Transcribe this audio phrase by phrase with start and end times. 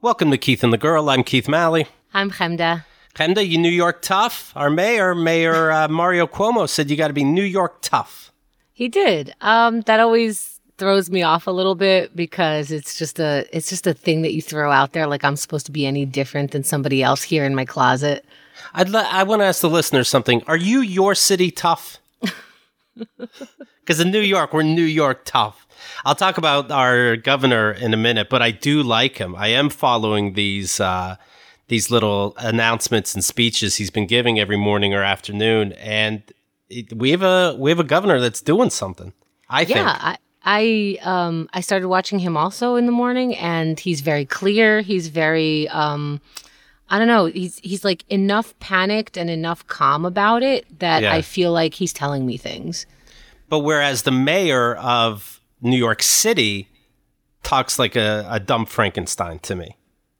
[0.00, 1.10] Welcome to Keith and the Girl.
[1.10, 1.86] I'm Keith Malley.
[2.14, 2.84] I'm Chemda.
[3.14, 4.52] Chemda, you New York tough.
[4.56, 8.32] Our mayor, Mayor uh, Mario Cuomo, said you got to be New York tough.
[8.72, 9.34] He did.
[9.40, 13.86] Um, that always throws me off a little bit because it's just a it's just
[13.86, 16.64] a thing that you throw out there like I'm supposed to be any different than
[16.64, 18.24] somebody else here in my closet.
[18.72, 20.42] I'd le- I want to ask the listeners something.
[20.46, 21.98] Are you your city tough?
[23.88, 25.66] Because in New York, we're New York tough.
[26.04, 29.34] I'll talk about our governor in a minute, but I do like him.
[29.36, 31.16] I am following these uh,
[31.68, 36.22] these little announcements and speeches he's been giving every morning or afternoon, and
[36.70, 39.12] it, we have a we have a governor that's doing something.
[39.50, 39.78] I think.
[39.78, 44.24] Yeah, I, I um I started watching him also in the morning, and he's very
[44.24, 44.80] clear.
[44.80, 46.20] He's very um.
[46.90, 47.26] I don't know.
[47.26, 51.12] He's he's like enough panicked and enough calm about it that Yeah.
[51.12, 52.86] I feel like he's telling me things.
[53.50, 56.68] But whereas the mayor of New York City
[57.42, 59.76] talks like a, a dumb Frankenstein to me.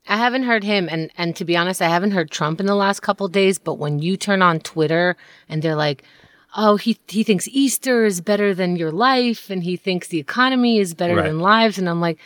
[0.08, 2.75] I haven't heard him, and and to be honest, I haven't heard Trump in the
[2.75, 3.58] last couple days.
[3.58, 5.17] But when you turn on Twitter
[5.50, 6.03] and they're like,
[6.56, 10.78] "Oh, he he thinks Easter is better than your life, and he thinks the economy
[10.78, 11.27] is better Right.
[11.27, 12.19] than lives," and I'm like,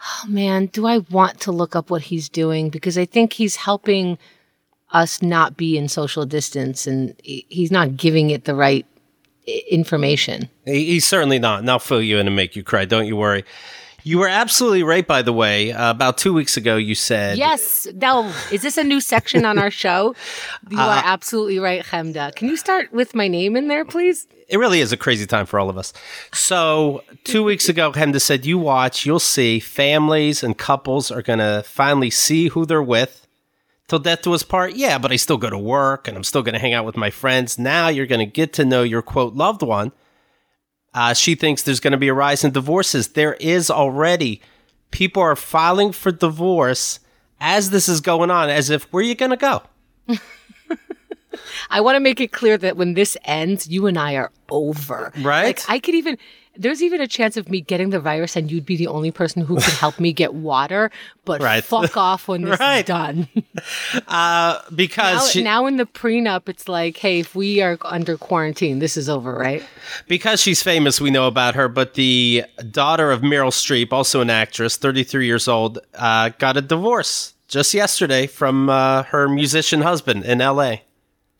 [0.00, 3.56] "Oh man, do I want to look up what he's doing?" Because I think he's
[3.56, 4.16] helping
[4.92, 8.86] us not be in social distance, and he's not giving it the right
[9.70, 10.48] information.
[10.64, 11.60] He's certainly not.
[11.60, 12.84] And I'll fill you in and make you cry.
[12.84, 13.44] Don't you worry.
[14.04, 15.72] You were absolutely right, by the way.
[15.72, 17.36] Uh, about two weeks ago, you said.
[17.36, 17.86] Yes.
[17.94, 20.14] Now, is this a new section on our show?
[20.70, 22.34] You are absolutely right, Chemda.
[22.34, 24.26] Can you start with my name in there, please?
[24.48, 25.92] It really is a crazy time for all of us.
[26.32, 31.38] So, two weeks ago, Chemda said, You watch, you'll see families and couples are going
[31.38, 33.26] to finally see who they're with.
[33.88, 36.42] Till death do us part, yeah, but I still go to work and I'm still
[36.42, 37.58] going to hang out with my friends.
[37.58, 39.92] Now you're going to get to know your quote loved one.
[40.92, 43.08] Uh, she thinks there's going to be a rise in divorces.
[43.08, 44.42] There is already.
[44.90, 47.00] People are filing for divorce
[47.40, 49.62] as this is going on, as if, where are you going to go?
[51.70, 55.12] I want to make it clear that when this ends, you and I are over.
[55.20, 55.46] Right?
[55.46, 56.18] Like, I could even,
[56.58, 59.42] there's even a chance of me getting the virus and you'd be the only person
[59.42, 60.90] who could help me get water,
[61.24, 61.62] but Right.
[61.64, 62.80] fuck off when this Right.
[62.80, 63.28] is done.
[64.06, 68.16] Uh, because now, she, now in the prenup, it's like, hey, if we are under
[68.16, 69.62] quarantine, this is over, right?
[70.06, 71.68] because she's famous, we know about her.
[71.68, 76.60] But the daughter of Meryl Streep, also an actress, 33 years old, uh, got a
[76.62, 80.82] divorce just yesterday from uh, her musician husband in L.A.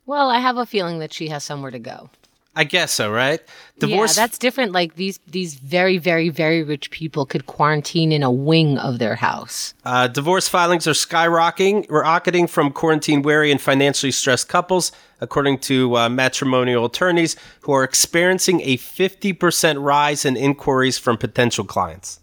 [0.07, 2.11] Well, I have a feeling that she has somewhere to go.
[2.57, 3.41] I guess so, right?
[3.79, 4.17] Divorce.
[4.17, 4.73] Yeah, that's different.
[4.73, 9.15] Like these, these very, very, very rich people could quarantine in a wing of their
[9.15, 9.75] house.
[9.85, 15.97] Uh, divorce filings are skyrocketing, rocketing from quarantine weary and financially stressed couples, according to
[15.97, 22.19] uh, matrimonial attorneys who are experiencing a 50% rise in inquiries from potential clients.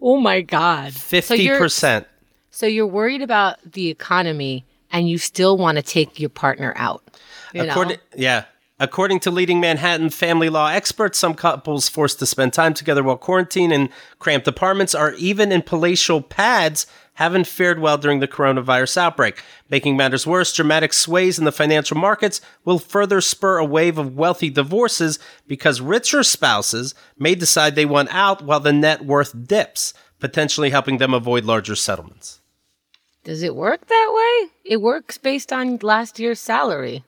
[0.00, 0.92] Oh my god!
[0.92, 2.04] 50%.
[2.50, 7.02] so you're worried about the economy, and you still want to take your partner out.
[7.54, 7.96] You know?
[8.14, 8.44] Yeah.
[8.80, 13.16] According to leading Manhattan family law experts, some couples forced to spend time together while
[13.16, 18.96] quarantined in cramped apartments or even in palatial pads haven't fared well during the coronavirus
[18.96, 19.44] outbreak.
[19.70, 24.16] Making matters worse, dramatic sways in the financial markets will further spur a wave of
[24.16, 29.94] wealthy divorces because richer spouses may decide they want out while the net worth dips,
[30.18, 32.40] potentially helping them avoid larger settlements.
[33.22, 34.50] Does it work that way?
[34.64, 37.04] It works based on last year's salary.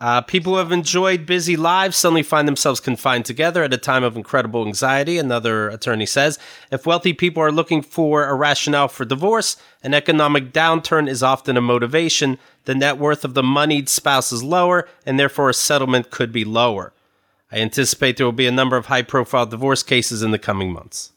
[0.00, 4.04] Uh, people who have enjoyed busy lives suddenly find themselves confined together at a time
[4.04, 6.38] of incredible anxiety, another attorney says.
[6.70, 11.56] If wealthy people are looking for a rationale for divorce, an economic downturn is often
[11.56, 12.38] a motivation.
[12.64, 16.44] The net worth of the moneyed spouse is lower, and therefore a settlement could be
[16.44, 16.92] lower.
[17.50, 20.72] I anticipate there will be a number of high profile divorce cases in the coming
[20.72, 21.12] months.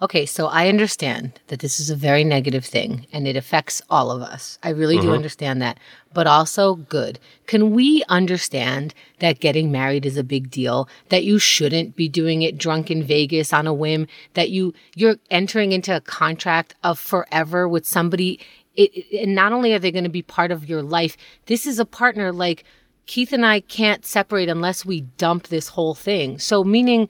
[0.00, 4.12] Okay, so I understand that this is a very negative thing and it affects all
[4.12, 4.56] of us.
[4.62, 5.12] I really do mm-hmm.
[5.12, 5.80] understand that,
[6.14, 7.18] but also good.
[7.46, 12.42] Can we understand that getting married is a big deal, that you shouldn't be doing
[12.42, 16.98] it drunk in Vegas on a whim, that you you're entering into a contract of
[17.00, 18.38] forever with somebody
[18.76, 21.16] it, it- and not only are they going to be part of your life,
[21.46, 22.62] this is a partner like
[23.06, 26.38] Keith and I can't separate unless we dump this whole thing.
[26.38, 27.08] So meaning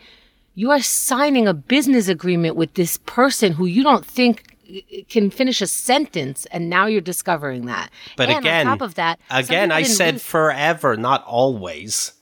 [0.58, 4.56] you are signing a business agreement with this person who you don't think
[5.08, 7.90] can finish a sentence and now you're discovering that.
[8.16, 12.12] But and again, on top of that again, I said lose- forever, not always.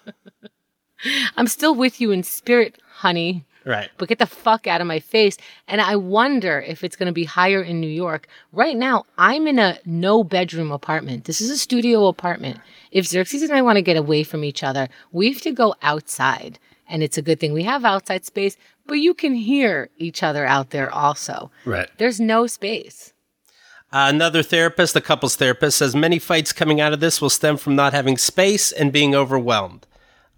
[1.37, 3.45] i'm still with you in spirit honey.
[3.67, 3.91] Right.
[3.99, 5.37] but get the fuck out of my face.
[5.67, 8.29] And i wonder if it's going to be higher in new york.
[8.51, 11.25] Right now i'm in a no bedroom apartment.
[11.27, 12.61] This is a studio apartment.
[12.93, 15.75] If xerxes and i want to get away from each other we have to go
[15.83, 16.59] outside
[16.89, 18.57] and it's a good thing we have outside space,
[18.87, 21.51] but you can hear each other out there also.
[21.65, 21.89] Right.
[21.99, 23.13] There's no space.
[23.91, 27.57] Uh, another therapist, a couples therapist, says many fights coming out of this will stem
[27.57, 29.87] from not having space and being overwhelmed.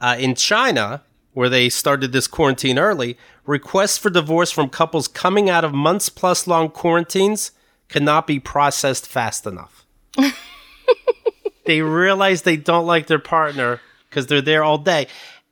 [0.01, 1.03] Uh, in China,
[1.33, 6.09] where they started this quarantine early, requests for divorce from couples coming out of months
[6.09, 7.51] plus long quarantines
[7.89, 9.85] cannot be processed fast enough.
[11.67, 15.09] they realize they don't like their partner because they're there all day.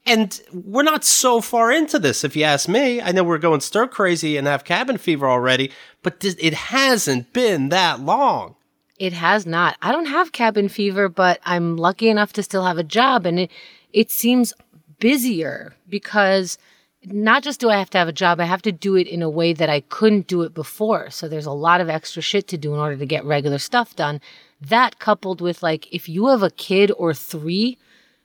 [0.08, 3.02] And we're not so far into this, if you ask me.
[3.02, 5.70] I know we're going stir crazy and have cabin fever already,
[6.02, 8.54] but th- it hasn't been that long.
[8.98, 9.76] It has not.
[9.82, 13.38] I don't have cabin fever, but I'm lucky enough to still have a job and
[13.38, 13.50] it
[13.92, 14.52] it seems
[14.98, 16.58] busier because
[17.04, 19.22] not just do I have to have a job, I have to do it in
[19.22, 21.10] a way that I couldn't do it before.
[21.10, 23.94] So there's a lot of extra shit to do in order to get regular stuff
[23.94, 24.20] done.
[24.60, 27.78] That coupled with like if you have a kid or 3,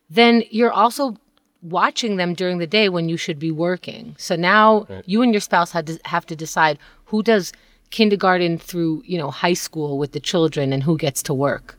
[0.10, 1.18] then you're also
[1.64, 4.16] watching them during the day when you should be working.
[4.20, 5.04] So now right.
[5.08, 7.54] you and your spouse had to have to decide who does
[7.90, 11.78] kindergarten through, you know, high school with the children and who gets to work.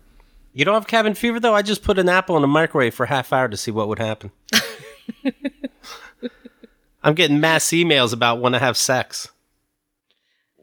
[0.52, 1.54] You don't have cabin fever though?
[1.54, 3.88] I just put an apple in the microwave for a half hour to see what
[3.88, 4.30] would happen.
[7.02, 9.28] I'm getting mass emails about when to have sex.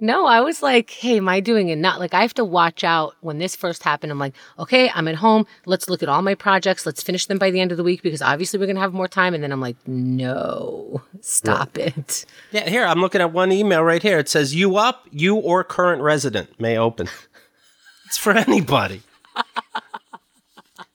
[0.03, 1.77] No, I was like, hey, am I doing it?
[1.77, 4.11] Not like I have to watch out when this first happened.
[4.11, 5.45] I'm like, okay, I'm at home.
[5.67, 6.87] Let's look at all my projects.
[6.87, 8.93] Let's finish them by the end of the week because obviously we're going to have
[8.93, 9.35] more time.
[9.35, 11.91] And then I'm like, no, stop yeah.
[11.95, 12.25] it.
[12.51, 14.17] Yeah, here, I'm looking at one email right here.
[14.17, 17.07] It says, you up, you or current resident may open.
[18.07, 19.03] it's for anybody.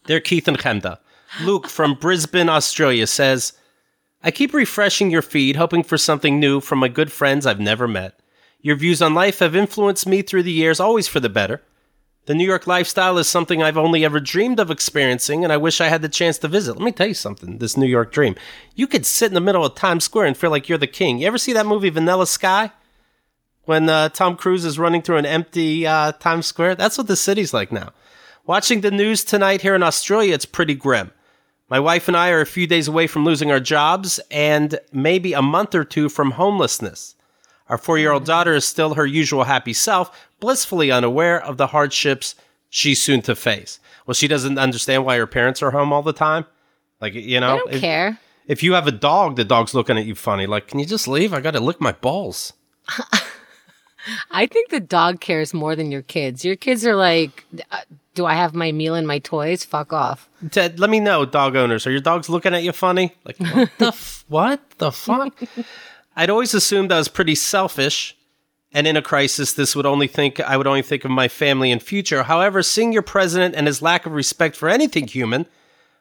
[0.06, 0.98] They're Keith and Chemda.
[1.42, 3.52] Luke from Brisbane, Australia says,
[4.24, 7.86] I keep refreshing your feed, hoping for something new from my good friends I've never
[7.86, 8.18] met.
[8.66, 11.62] Your views on life have influenced me through the years, always for the better.
[12.24, 15.80] The New York lifestyle is something I've only ever dreamed of experiencing, and I wish
[15.80, 16.72] I had the chance to visit.
[16.72, 18.34] Let me tell you something this New York dream.
[18.74, 21.20] You could sit in the middle of Times Square and feel like you're the king.
[21.20, 22.72] You ever see that movie Vanilla Sky?
[23.66, 26.74] When uh, Tom Cruise is running through an empty uh, Times Square?
[26.74, 27.92] That's what the city's like now.
[28.46, 31.12] Watching the news tonight here in Australia, it's pretty grim.
[31.70, 35.34] My wife and I are a few days away from losing our jobs and maybe
[35.34, 37.15] a month or two from homelessness.
[37.68, 41.68] Our four year old daughter is still her usual happy self, blissfully unaware of the
[41.68, 42.34] hardships
[42.68, 43.80] she's soon to face.
[44.06, 46.46] Well, she doesn't understand why her parents are home all the time.
[47.00, 48.18] Like, you know, I don't if, care.
[48.46, 50.46] If you have a dog, the dog's looking at you funny.
[50.46, 51.34] Like, can you just leave?
[51.34, 52.52] I got to lick my balls.
[54.30, 56.44] I think the dog cares more than your kids.
[56.44, 57.80] Your kids are like, uh,
[58.14, 59.64] do I have my meal and my toys?
[59.64, 60.28] Fuck off.
[60.50, 61.86] Ted, let me know, dog owners.
[61.86, 63.14] Are your dogs looking at you funny?
[63.24, 65.34] Like, what the f- what the fuck?
[66.16, 68.16] I'd always assumed I was pretty selfish,
[68.72, 71.70] and in a crisis, this would only think I would only think of my family
[71.70, 72.22] and future.
[72.22, 75.46] However, seeing your president and his lack of respect for anything human,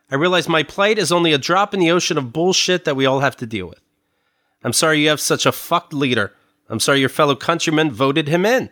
[0.09, 3.05] I realize my plight is only a drop in the ocean of bullshit that we
[3.05, 3.81] all have to deal with.
[4.63, 6.31] I'm sorry you have such a fucked leader.
[6.69, 8.69] I'm sorry your fellow countrymen voted him in.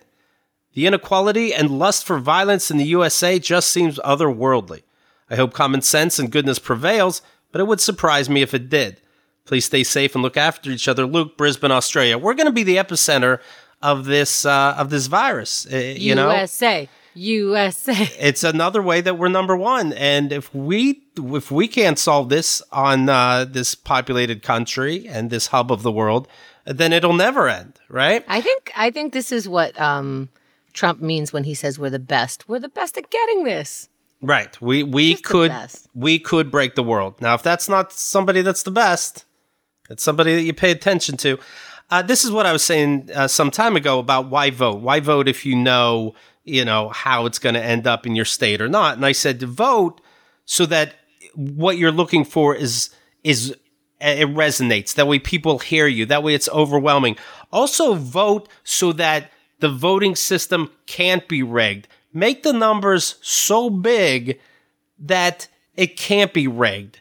[0.73, 4.83] The inequality and lust for violence in the USA just seems otherworldly.
[5.29, 9.01] I hope common sense and goodness prevails, but it would surprise me if it did.
[9.45, 11.05] Please stay safe and look after each other.
[11.05, 12.17] Luke, Brisbane, Australia.
[12.17, 13.39] We're going to be the epicenter
[13.81, 15.67] of this uh, of this virus.
[15.71, 16.83] Uh, you USA.
[16.83, 18.09] know, USA.
[18.19, 22.61] It's another way that we're number one, and if we if we can't solve this
[22.71, 26.27] on uh, this populated country and this hub of the world,
[26.65, 28.23] then it'll never end, right?
[28.27, 30.29] I think I think this is what um,
[30.71, 32.47] Trump means when he says we're the best.
[32.47, 33.89] We're the best at getting this.
[34.21, 34.59] Right.
[34.61, 35.53] We we Just could
[35.93, 37.21] we could break the world.
[37.21, 39.25] Now, if that's not somebody that's the best,
[39.89, 41.39] it's somebody that you pay attention to.
[41.89, 44.81] Uh, this is what I was saying uh, some time ago about why vote.
[44.81, 48.25] Why vote if you know, you know, how it's going to end up in your
[48.25, 48.95] state or not?
[48.95, 50.01] And I said to vote
[50.45, 50.95] so that
[51.35, 52.89] what you're looking for is
[53.23, 53.55] is
[53.99, 54.95] it resonates.
[54.95, 56.05] That way people hear you.
[56.05, 57.15] That way it's overwhelming.
[57.51, 61.87] Also vote so that the voting system can't be rigged.
[62.11, 64.39] Make the numbers so big
[64.99, 66.99] that it can't be rigged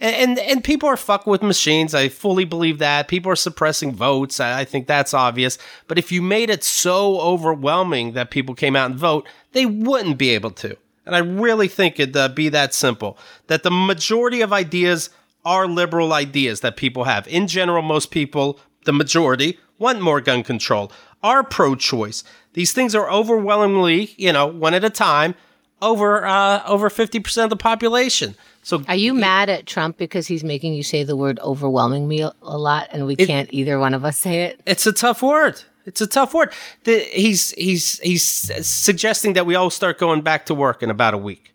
[0.00, 1.94] and, and, and people are fucking with machines.
[1.94, 3.08] I fully believe that.
[3.08, 4.40] People are suppressing votes.
[4.40, 5.58] I, I think that's obvious.
[5.86, 10.18] But if you made it so overwhelming that people came out and vote, they wouldn't
[10.18, 10.76] be able to.
[11.04, 13.18] And I really think it'd uh, be that simple.
[13.48, 15.10] That the majority of ideas
[15.44, 17.26] are liberal ideas that people have.
[17.28, 20.92] In general, most people, the majority, want more gun control,
[21.22, 22.24] are pro choice.
[22.54, 25.34] These things are overwhelmingly, you know, one at a time,
[25.82, 28.36] over uh, over 50% of the population.
[28.62, 32.20] So Are you mad at Trump because he's making you say the word overwhelming me
[32.20, 34.60] a, lot and we it, can't either one of us say it?
[34.66, 35.62] It's a tough word.
[35.86, 36.52] It's a tough word.
[36.84, 38.22] The, he's he's he's
[38.66, 41.54] suggesting that we all start going back to work in about a week.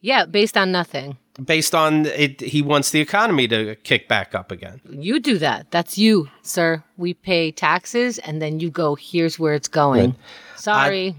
[0.00, 1.18] Yeah, based on nothing.
[1.44, 2.40] based on it.
[2.40, 4.80] He wants the economy to kick back up again.
[4.88, 5.70] You do that.
[5.70, 6.82] That's you, sir.
[6.96, 10.14] We pay taxes and then you go, here's where it's going.
[10.54, 11.14] Sorry.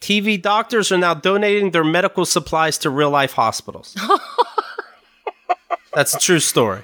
[0.00, 3.96] TV doctors are now donating their medical supplies to real life hospitals.
[5.94, 6.82] That's a true story.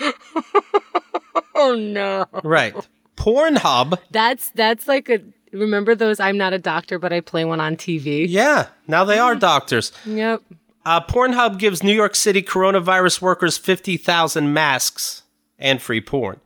[1.54, 2.26] oh no.
[2.44, 2.74] Right.
[3.16, 3.98] Pornhub.
[4.10, 5.20] That's that's like a
[5.52, 8.26] remember those I'm not a doctor but I play one on TV.
[8.28, 9.92] Yeah, now they are doctors.
[10.04, 10.42] Yep.
[10.84, 15.22] Uh, Pornhub gives New York City coronavirus workers 50,000 masks
[15.58, 16.40] and free porn.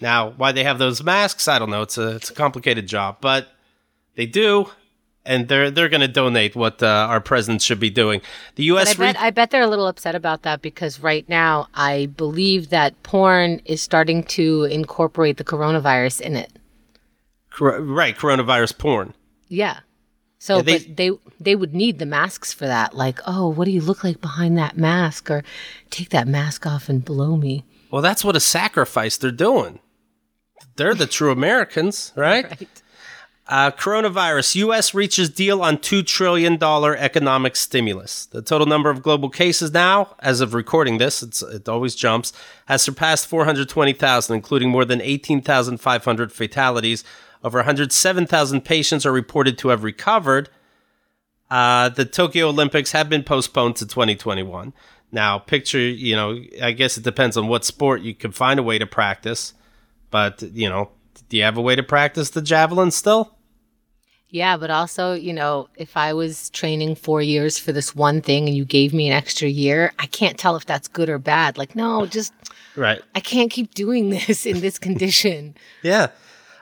[0.00, 1.82] Now, why they have those masks, I don't know.
[1.82, 3.48] It's a it's a complicated job, but
[4.16, 4.68] they do,
[5.28, 8.20] and they're they're going to donate what uh, our president should be doing.
[8.56, 8.90] The U.S.
[8.90, 12.70] I bet I bet they're a little upset about that because right now I believe
[12.70, 16.50] that porn is starting to incorporate the coronavirus in it.
[17.52, 19.14] Cor- right, coronavirus porn.
[19.48, 19.80] Yeah.
[20.40, 22.94] So, Yeah, they- but they they would need the masks for that.
[22.94, 25.30] Like, oh, what do you look like behind that mask?
[25.30, 25.42] Or
[25.90, 27.64] take that mask off and blow me.
[27.90, 29.80] Well, that's what a sacrifice they're doing.
[30.76, 32.44] They're the true Americans, right?
[32.60, 32.68] Right.
[33.48, 34.56] Uh, coronavirus.
[34.56, 34.92] U.S.
[34.92, 38.26] reaches deal on $2 trillion economic stimulus.
[38.26, 42.34] The total number of global cases now, as of recording this, it always jumps,
[42.66, 47.04] has surpassed 420,000, including more than 18,500 fatalities.
[47.42, 50.50] Over 107,000 patients are reported to have recovered.
[51.50, 54.74] Uh, the Tokyo Olympics have been postponed to 2021.
[55.10, 58.62] Now, picture, you know, I guess it depends on what sport you can find a
[58.62, 59.54] way to practice.
[60.10, 60.90] But, you know,
[61.30, 63.37] do you have a way to practice the javelin still?
[64.30, 68.46] Yeah, but also, you know, if I was training four years for this one thing
[68.46, 71.56] and you gave me an extra year, I can't tell if that's good or bad.
[71.56, 72.32] Like, no, just
[72.76, 73.00] Right.
[73.14, 75.56] I can't keep doing this in this condition.
[75.82, 76.08] Yeah.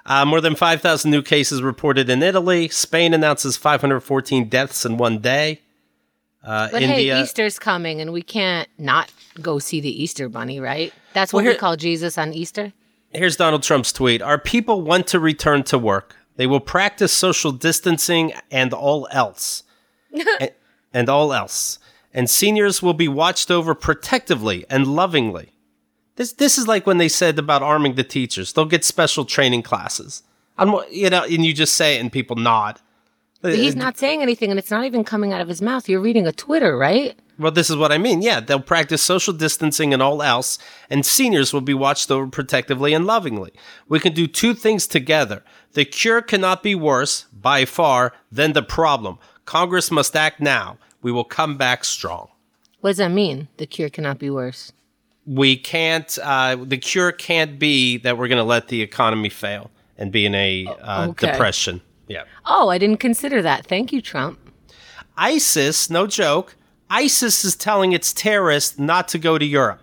[0.04, 2.68] Uh, more than 5,000 new cases reported in Italy.
[2.68, 5.60] Spain announces 514 deaths in one day.
[6.44, 7.16] Uh, But India.
[7.16, 9.10] hey, Easter's coming and we can't not
[9.42, 10.92] go see the Easter bunny, right?
[11.12, 12.72] That's what Well, we call Jesus on Easter.
[13.12, 16.15] Here's Donald Trump's tweet Our people want to return to work.
[16.36, 19.64] They will practice social distancing and all else.
[20.40, 20.50] and,
[20.92, 21.78] and all else.
[22.14, 25.52] And seniors will be watched over protectively and lovingly.
[26.16, 28.52] This, this is like when they said about arming the teachers.
[28.52, 30.22] They'll get special training classes.
[30.56, 32.80] I'm, you know, and you just say it and people nod.
[33.42, 35.88] But he's uh, not saying anything and it's not even coming out of his mouth.
[35.88, 37.18] You're reading a Twitter, right?
[37.38, 38.22] Well, this is what I mean.
[38.22, 42.94] Yeah, they'll practice social distancing and all else, and seniors will be watched over protectively
[42.94, 43.52] and lovingly.
[43.88, 45.42] We can do two things together.
[45.74, 49.18] The cure cannot be worse, by far, than the problem.
[49.44, 50.78] Congress must act now.
[51.02, 52.28] We will come back strong.
[52.80, 53.48] What does that mean?
[53.58, 54.72] The cure cannot be worse.
[55.26, 59.70] We can't, uh, the cure can't be that we're going to let the economy fail
[59.98, 61.32] and be in a uh, Okay.
[61.32, 61.82] depression.
[62.08, 62.24] Yeah.
[62.46, 63.66] Oh, I didn't consider that.
[63.66, 64.38] Thank you, Trump.
[65.16, 66.54] ISIS, no joke,
[66.88, 69.80] ISIS is telling its terrorists not to go to Europe.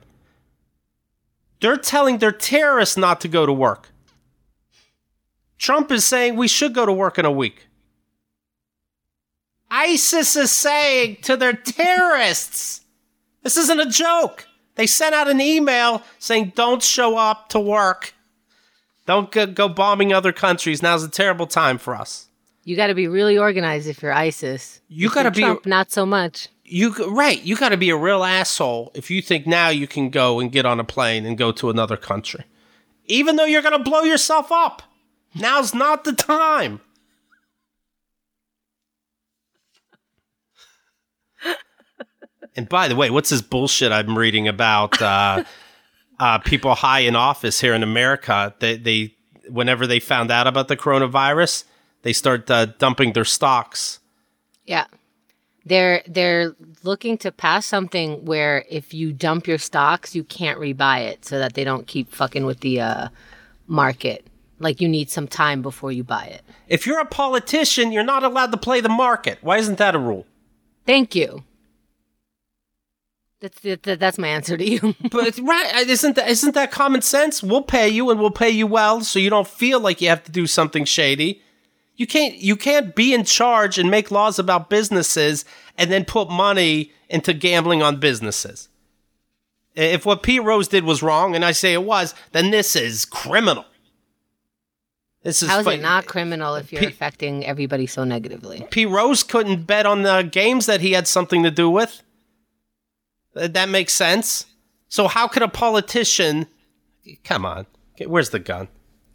[1.60, 3.90] They're telling their terrorists not to go to work.
[5.58, 7.68] Trump is saying we should go to work in a week.
[9.72, 12.82] ISIS is saying to their terrorists,
[13.42, 14.46] this isn't a joke.
[14.76, 18.14] They sent out an email saying, don't show up to work.
[19.06, 20.82] Don't go, bombing other countries.
[20.82, 22.28] Now's a terrible time for us.
[22.64, 24.80] You got to be really organized if you're ISIS.
[24.88, 26.48] You gotta be- Trump, not so much.
[26.66, 30.10] You right, you got to be a real asshole if you think now you can
[30.10, 32.46] go and get on a plane and go to another country,
[33.06, 34.82] even though you're going to blow yourself up.
[35.36, 36.80] Now's not the time.
[42.56, 45.44] and by the way, what's this bullshit I'm reading about uh,
[46.20, 48.54] uh, people high in office here in America?
[48.60, 49.16] They, they,
[49.50, 51.66] whenever they found out about the coronavirus,
[52.04, 54.00] they start uh, dumping their stocks.
[54.66, 54.86] Yeah.
[55.66, 61.08] They're they're looking to pass something where if you dump your stocks, you can't rebuy
[61.08, 63.08] it so that they don't keep fucking with the uh,
[63.68, 64.28] market.
[64.60, 66.42] Like you need some time before you buy it.
[66.68, 69.40] If you're a politician, you're not allowed to play the market.
[69.42, 70.26] Why isn't that a rule?
[70.86, 71.44] Thank you.
[73.44, 74.96] That's that, that's my answer to you.
[75.12, 77.44] But right, isn't that isn't that common sense?
[77.44, 80.24] We'll pay you and we'll pay you well, so you don't feel like you have
[80.24, 81.43] to do something shady.
[81.96, 85.46] You can't you can't be in charge and make laws about businesses
[85.78, 88.70] and then put money into gambling on businesses.
[89.76, 93.06] If what Pete Rose did was wrong, and I say it was, then this is
[93.06, 93.66] criminal.
[95.24, 98.68] This is How is fi- it not criminal if you're Pe- affecting everybody so negatively?
[98.70, 98.86] P.
[98.86, 102.04] Rose couldn't bet on the games that he had something to do with.
[103.34, 104.46] That makes sense.
[104.90, 106.46] So how could a politician?
[107.24, 107.66] Come on,
[108.06, 108.68] where's the gun?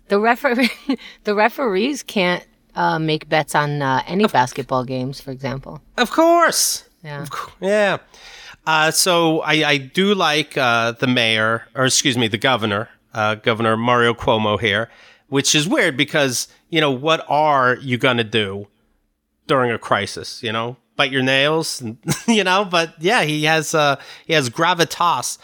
[0.08, 0.70] The referee,
[1.24, 2.44] the referees can't
[2.78, 5.82] uh, make bets on uh, any basketball games, for example.
[5.96, 6.84] Of course.
[7.02, 7.26] Yeah.
[7.60, 7.98] Yeah.
[8.66, 13.34] Uh, so I, I do like uh, the mayor, or excuse me, the governor, uh,
[13.34, 14.88] Governor Mario Cuomo here,
[15.28, 18.68] which is weird because you know what are you gonna do
[19.46, 20.42] during a crisis?
[20.42, 21.96] You know, bite your nails, and,
[22.28, 22.64] you know.
[22.64, 25.38] But yeah, he has uh, he has gravitas,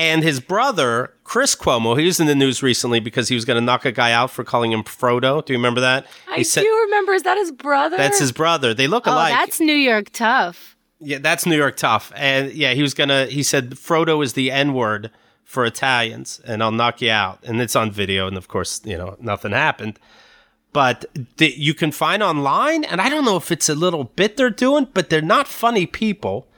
[0.00, 3.58] and his brother Chris Cuomo, he was in the news recently because he was going
[3.58, 5.44] to knock a guy out for calling him Fredo.
[5.44, 6.06] Do you remember that?
[6.26, 7.12] I he do remember.
[7.12, 7.98] Is that his brother?
[7.98, 8.72] That's his brother.
[8.72, 9.30] They look oh, alike.
[9.30, 10.74] that's New York tough.
[11.00, 12.12] Yeah, that's New York tough.
[12.16, 13.26] And yeah, he was gonna.
[13.26, 15.10] He said Fredo is the N word
[15.44, 17.40] for Italians, and I'll knock you out.
[17.44, 19.98] And it's on video, and of course, you know, nothing happened.
[20.72, 21.04] But
[21.36, 24.48] th- you can find online, and I don't know if it's a little bit they're
[24.48, 26.48] doing, but they're not funny people,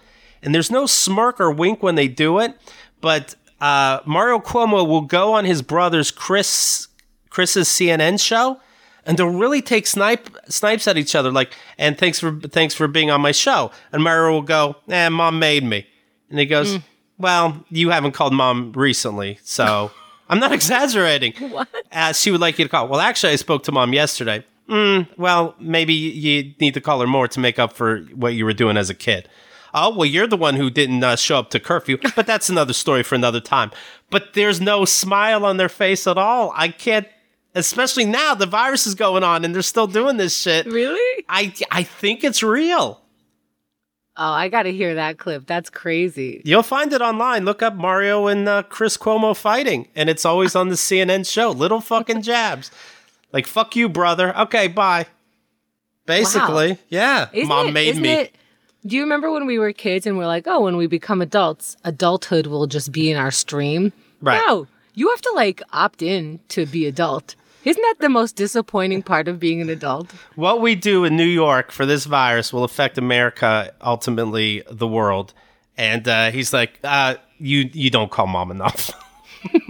[0.42, 2.56] and there's no smirk or wink when they do it.
[3.02, 6.88] But uh, Mario Cuomo will go on his brother's Chris
[7.28, 8.58] Chris's CNN show
[9.04, 12.88] and they'll really take snipe snipes at each other like and thanks for thanks for
[12.88, 13.70] being on my show.
[13.92, 15.86] And Mario will go eh mom made me.
[16.30, 16.78] And he goes
[17.18, 19.90] well you haven't called mom recently so
[20.28, 21.34] I'm not exaggerating.
[21.50, 21.68] What?
[21.90, 24.44] uh, she would like you to call well actually I spoke to mom yesterday.
[24.68, 28.44] Mm, well maybe you need to call her more to make up for what you
[28.44, 29.28] were doing as a kid
[29.74, 32.72] oh well you're the one who didn't uh, show up to curfew but that's another
[32.72, 33.70] story for another time
[34.10, 37.06] but there's no smile on their face at all I can't
[37.54, 40.64] especially now the virus is going on and they're still doing this shit.
[40.66, 41.24] Really?
[41.28, 43.00] I I think it's real.
[44.16, 45.46] Oh, I got to hear that clip.
[45.46, 46.42] That's crazy.
[46.44, 47.46] You'll find it online.
[47.46, 51.50] Look up Mario and uh, Chris Cuomo fighting, and it's always on the CNN show.
[51.50, 52.70] Little fucking jabs,
[53.32, 55.06] like "fuck you, brother." Okay, bye.
[56.04, 57.28] Basically, yeah.
[57.32, 58.08] Isn't Mom it- made me.
[58.10, 58.34] it-
[58.84, 61.76] do you remember when we were kids and we're like, oh, when we become adults,
[61.84, 63.92] adulthood will just be in our stream?
[64.20, 64.42] Right.
[64.46, 67.36] No, you have to like opt in to be adult.
[67.64, 70.10] Isn't that the most disappointing part of being an adult?
[70.34, 75.32] What we do in New York for this virus will affect America, ultimately the world.
[75.76, 78.90] And uh, he's like, uh, "You you don't call mom enough."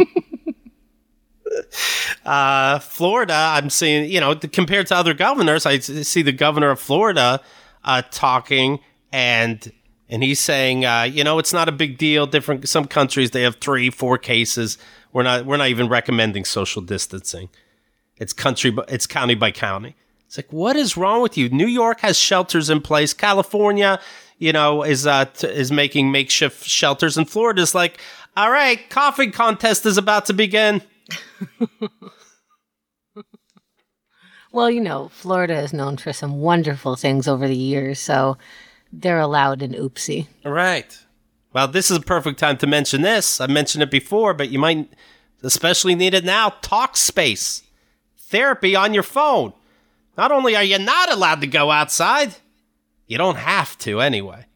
[2.24, 6.80] uh, Florida, I'm seeing, you know, compared to other governors, I see the governor of
[6.80, 7.40] Florida
[7.84, 8.80] uh, talking,
[9.12, 9.70] and
[10.08, 12.26] and he's saying, uh, you know, it's not a big deal.
[12.26, 14.78] Different some countries they have three, four cases.
[15.12, 17.50] We're not we're not even recommending social distancing.
[18.16, 19.96] It's country, it's county by county.
[20.26, 21.50] It's like, what is wrong with you?
[21.50, 23.12] New York has shelters in place.
[23.12, 24.00] California,
[24.38, 28.00] you know, is uh, t- is making makeshift shelters, and Florida's like,
[28.36, 30.82] all right, coffee contest is about to begin.
[34.52, 38.36] Well, you know, Florida is known for some wonderful things over the years, so
[38.92, 40.26] they're allowed an oopsie.
[40.44, 40.98] All right.
[41.52, 43.40] Well, this is a perfect time to mention this.
[43.40, 44.88] I mentioned it before, but you might
[45.42, 46.50] especially need it now.
[46.62, 47.62] Talk space.
[48.18, 49.52] Therapy on your phone.
[50.16, 52.34] Not only are you not allowed to go outside,
[53.06, 54.46] you don't have to anyway.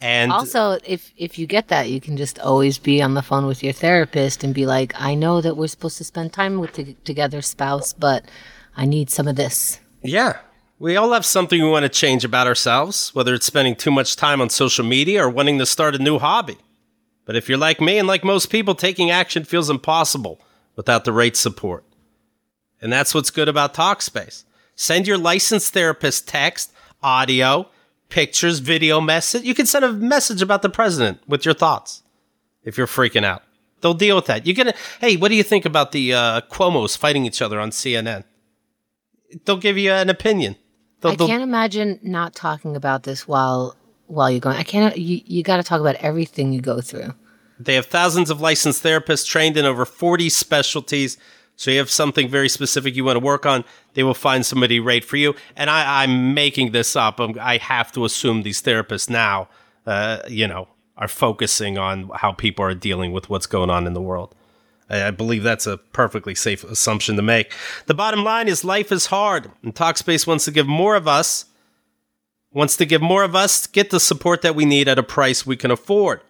[0.00, 3.46] And Also, if if you get that, you can just always be on the phone
[3.46, 6.74] with your therapist and be like, "I know that we're supposed to spend time with
[6.74, 8.24] t- together, spouse, but
[8.76, 10.36] I need some of this." Yeah.
[10.78, 14.14] We all have something we want to change about ourselves, whether it's spending too much
[14.14, 16.58] time on social media or wanting to start a new hobby.
[17.24, 20.38] But if you're like me and like most people, taking action feels impossible
[20.76, 21.82] without the right support.
[22.82, 24.44] And that's what's good about Talkspace.
[24.74, 27.70] Send your licensed therapist text, audio,
[28.10, 29.44] pictures, video message.
[29.44, 32.02] You can send a message about the president with your thoughts
[32.64, 33.42] if you're freaking out.
[33.80, 34.46] They'll deal with that.
[34.46, 37.70] You're gonna, hey, what do you think about the uh, Cuomo's fighting each other on
[37.70, 38.24] CNN?
[39.46, 40.56] They'll give you an opinion.
[41.14, 44.56] They'll, I can't imagine not talking about this while while you're going.
[44.56, 44.96] I can't.
[44.96, 47.14] You you got to talk about everything you go through.
[47.58, 51.16] They have thousands of licensed therapists trained in over 40 specialties.
[51.56, 53.64] So you have something very specific you want to work on,
[53.94, 55.34] they will find somebody right for you.
[55.56, 57.18] And I, I'm making this up.
[57.18, 59.48] I'm, I have to assume these therapists now,
[59.86, 63.94] uh, you know, are focusing on how people are dealing with what's going on in
[63.94, 64.34] the world.
[64.88, 67.52] I, believe that's a perfectly safe assumption to make.
[67.86, 71.46] The bottom line is life is hard, and Talkspace wants to give more of us
[72.52, 75.44] wants to give more of us get the support that we need at a price
[75.44, 76.22] we can afford.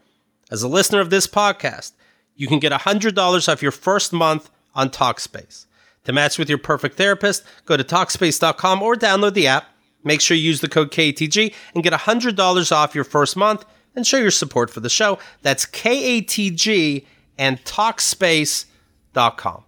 [0.51, 1.93] As a listener of this podcast,
[2.35, 5.67] you can get $100 off your first month on Talkspace.
[6.03, 9.67] To match with your perfect therapist, go to Talkspace.com or download the app.
[10.03, 13.65] Make sure you use the code KATG and get $100 off your first month
[13.95, 15.19] and show your support for the show.
[15.43, 17.05] That's KATG
[17.39, 19.63] and Talkspace.com.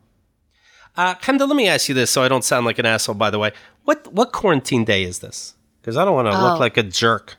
[0.97, 3.31] Uh, Chemda, let me ask you this so I don't sound like an asshole, by
[3.31, 3.53] the way.
[3.85, 5.55] What, what quarantine day is this?
[5.81, 6.43] Because I don't want to Oh.
[6.43, 7.37] look like a jerk.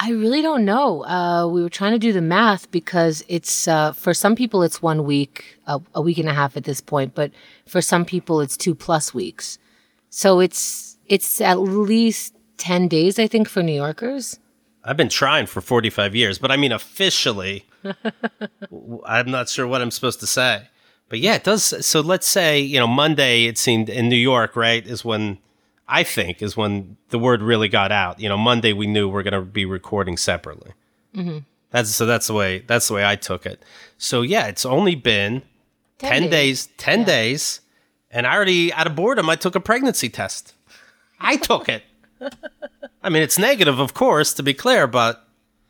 [0.00, 1.04] I really don't know.
[1.04, 4.80] Uh, we were trying to do the math because it's uh, for some people it's
[4.80, 7.32] one week, a, a week and a half at this point, but
[7.66, 9.58] for some people it's two plus weeks.
[10.10, 14.38] So it's it's at least ten days, I think, for New Yorkers.
[14.84, 17.66] I've been trying for 45 years, but I mean officially,
[19.06, 20.68] I'm not sure what I'm supposed to say.
[21.08, 21.86] But yeah, it does.
[21.86, 25.38] So let's say, you know, Monday, it seemed in New York, right, is when
[25.88, 28.20] I think is when the word really got out.
[28.20, 30.72] You know, Monday we knew we're going to be recording separately.
[31.16, 31.38] Mm-hmm.
[31.70, 33.62] That's so that's the way that's the way I took it.
[33.96, 35.42] So yeah, it's only been
[35.98, 37.60] 10, days, 10 days,
[38.10, 40.54] and I already out of boredom I took a pregnancy test.
[41.20, 41.82] I took it.
[43.02, 45.24] I mean, it's negative, of course, to be clear, but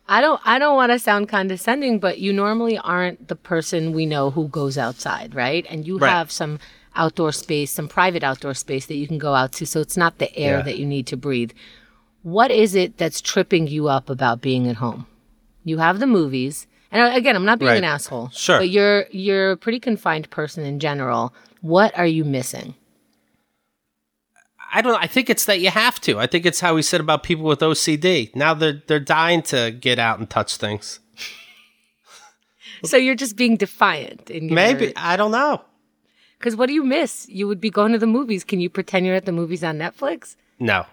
[0.07, 4.05] I don't I don't want to sound condescending, but you normally aren't the person we
[4.05, 5.65] know who goes outside, right?
[5.69, 6.09] And you Right.
[6.11, 6.59] have some
[6.95, 10.17] outdoor space, some private outdoor space that you can go out to, so it's not
[10.17, 10.61] the air Yeah.
[10.63, 11.51] that you need to breathe.
[12.23, 15.05] What is it that's tripping you up about being at home?
[15.63, 16.65] You have the movies.
[16.91, 18.29] And uh, again, I'm not being an asshole.
[18.33, 18.57] Sure.
[18.57, 21.31] But you're you're a pretty confined person in general.
[21.61, 22.73] What are you missing?
[24.71, 25.01] I don't.
[25.01, 26.19] I think it's that you have to.
[26.19, 28.35] I think it's how we said about people with OCD.
[28.35, 30.99] Now they're they're dying to get out and touch things.
[32.85, 35.61] So you're just being defiant in your Maybe I don't know.
[36.37, 37.27] Because what do you miss?
[37.29, 38.43] You would be going to the movies.
[38.45, 40.37] Can you pretend you're at the movies on Netflix?
[40.59, 40.85] No,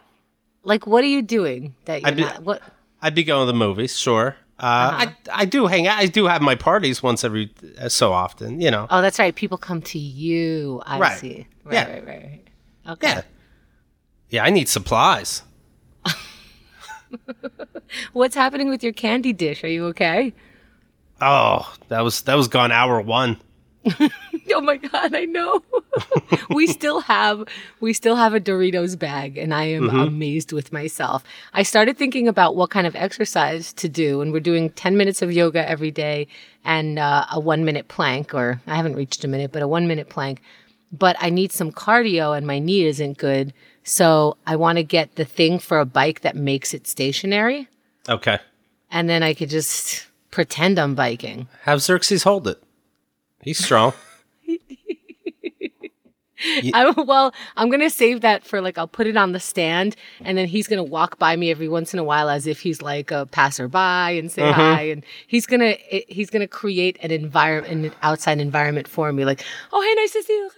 [0.64, 2.42] Like, what are you doing that you're I'd be- not?
[2.42, 2.62] What?
[3.02, 3.96] I'd be going to the movies.
[3.98, 4.36] Sure.
[4.58, 5.06] Uh, Uh-huh.
[5.34, 5.98] I I do hang out.
[5.98, 8.60] I do have my parties once every uh, so often.
[8.60, 8.86] You know.
[8.90, 9.34] Oh, that's right.
[9.34, 10.82] People come to you.
[10.86, 11.18] I Right.
[11.18, 11.46] see.
[11.64, 11.92] Right, Yeah.
[11.92, 12.92] right, right, right.
[12.94, 13.08] Okay.
[13.08, 13.22] Yeah.
[14.30, 14.44] Yeah.
[14.44, 15.42] I need supplies.
[18.12, 19.62] What's happening with your candy dish?
[19.64, 20.32] Are you okay?
[21.20, 23.38] Oh, that was that was gone hour one.
[24.54, 25.62] Oh my god, I know.
[26.50, 27.44] we still have
[27.80, 31.24] we still have a Doritos bag and I am amazed with myself.
[31.52, 35.20] I started thinking about what kind of exercise to do and we're doing 10 minutes
[35.20, 36.26] of yoga every day
[36.64, 39.86] and uh, a 1 minute plank or I haven't reached a minute but a 1
[39.86, 40.40] minute plank.
[40.90, 43.52] But I need some cardio and my knee isn't good.
[43.88, 47.68] So I want to get the thing for a bike that makes it stationary
[48.08, 48.38] Okay.
[48.90, 51.48] and then I could just pretend I'm biking.
[51.62, 52.60] Have Xerxes hold it.
[53.42, 53.92] He's strong.
[56.74, 60.36] I, well, I'm gonna save that for like I'll put it on the stand, and
[60.36, 63.10] then he's gonna walk by me every once in a while as if he's like
[63.10, 64.60] a passerby and say mm-hmm.
[64.60, 65.76] hi, and he's gonna
[66.08, 70.22] he's gonna create an environment, an outside environment for me, like, oh hey, nice to
[70.22, 70.50] see you.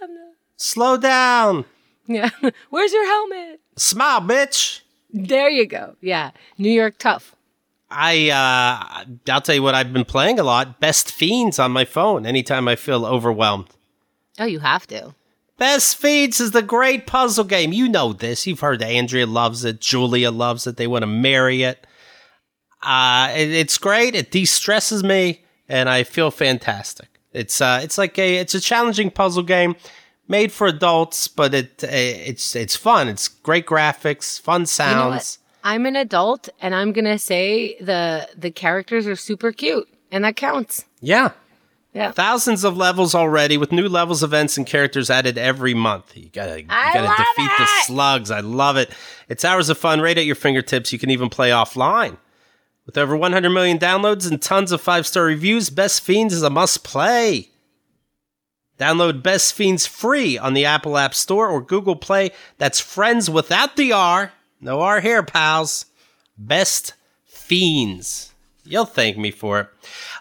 [0.57, 1.63] Slow down.
[2.09, 2.29] Yeah,
[2.71, 3.61] where's your helmet?
[3.77, 4.81] Smile, bitch.
[5.13, 5.95] There you go.
[6.01, 7.35] Yeah, New York tough.
[7.89, 10.79] I uh I'll tell you what I've been playing a lot.
[10.79, 13.67] Best Fiends on my phone anytime I feel overwhelmed.
[14.39, 15.15] Oh, you have to.
[15.57, 17.73] Best Fiends is the great puzzle game.
[17.73, 18.45] You know this.
[18.45, 19.81] You've heard Andrea loves it.
[19.81, 20.77] Julia loves it.
[20.77, 21.85] They want to marry it.
[22.81, 24.15] Uh it- it's great.
[24.15, 27.07] It de-stresses me and I feel fantastic.
[27.33, 29.75] It's uh it's like a it's a challenging puzzle game
[30.29, 33.09] made for adults, but it it's it's fun.
[33.09, 35.39] It's great graphics, fun You know sounds.
[35.63, 40.37] I'm an adult, and I'm gonna say the the characters are super cute, and that
[40.37, 40.85] counts.
[41.01, 41.31] Yeah.
[41.91, 42.11] Yeah.
[42.11, 46.15] Thousands of levels already with new levels, events, and characters added every month.
[46.15, 48.29] You gotta, you gotta defeat the slugs.
[48.29, 48.91] I love it.
[49.27, 50.93] It's hours of fun right at your fingertips.
[50.93, 52.17] You can even play offline.
[52.85, 56.49] With over 100 million downloads and tons of five star reviews, Best Fiends is a
[56.49, 57.48] must play.
[58.79, 62.31] Download Best Fiends free on the Apple App Store or Google Play.
[62.57, 64.31] That's friends without the R.
[64.61, 65.85] No R here, pals.
[66.37, 66.93] Best
[67.25, 68.33] Fiends.
[68.63, 69.67] You'll thank me for it.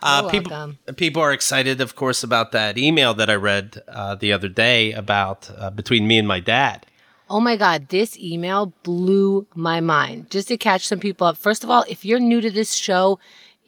[0.02, 0.94] Uh, You're people, welcome.
[0.96, 4.92] people are excited, of course, about that email that I read uh, the other day
[4.92, 6.86] about uh, between me and my dad.
[7.30, 10.30] Oh my God, this email blew my mind.
[10.30, 11.36] Just to catch some people up.
[11.36, 13.18] First of all, if you're new to this show,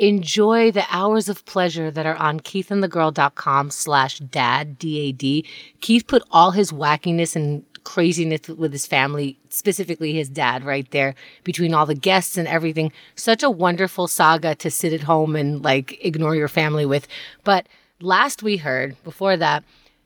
[0.00, 5.44] enjoy the hours of pleasure that are on keithandthegirl.com slash dad, D-A-D.
[5.80, 11.14] Keith put all his wackiness and craziness with his family, specifically his dad right there
[11.44, 12.92] between all the guests and everything.
[13.14, 17.06] Such a wonderful saga to sit at home and like ignore your family with.
[17.44, 17.66] But
[18.00, 19.64] last we heard, before that,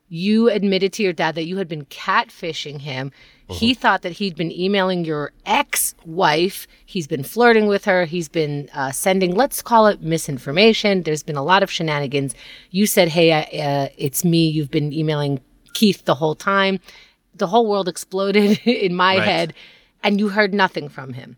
[0.08, 3.12] you admitted to your dad that you had been catfishing him.
[3.50, 6.66] He thought that he'd been emailing your ex wife.
[6.86, 8.06] He's been flirting with her.
[8.06, 11.02] He's been uh, sending, let's call it misinformation.
[11.02, 12.34] There's been a lot of shenanigans.
[12.70, 14.48] You said, hey, I, uh, it's me.
[14.48, 15.40] You've been emailing
[15.74, 16.80] Keith the whole time.
[17.34, 19.24] The whole world exploded in my Right.
[19.28, 19.54] head,
[20.02, 21.36] and you heard nothing from him.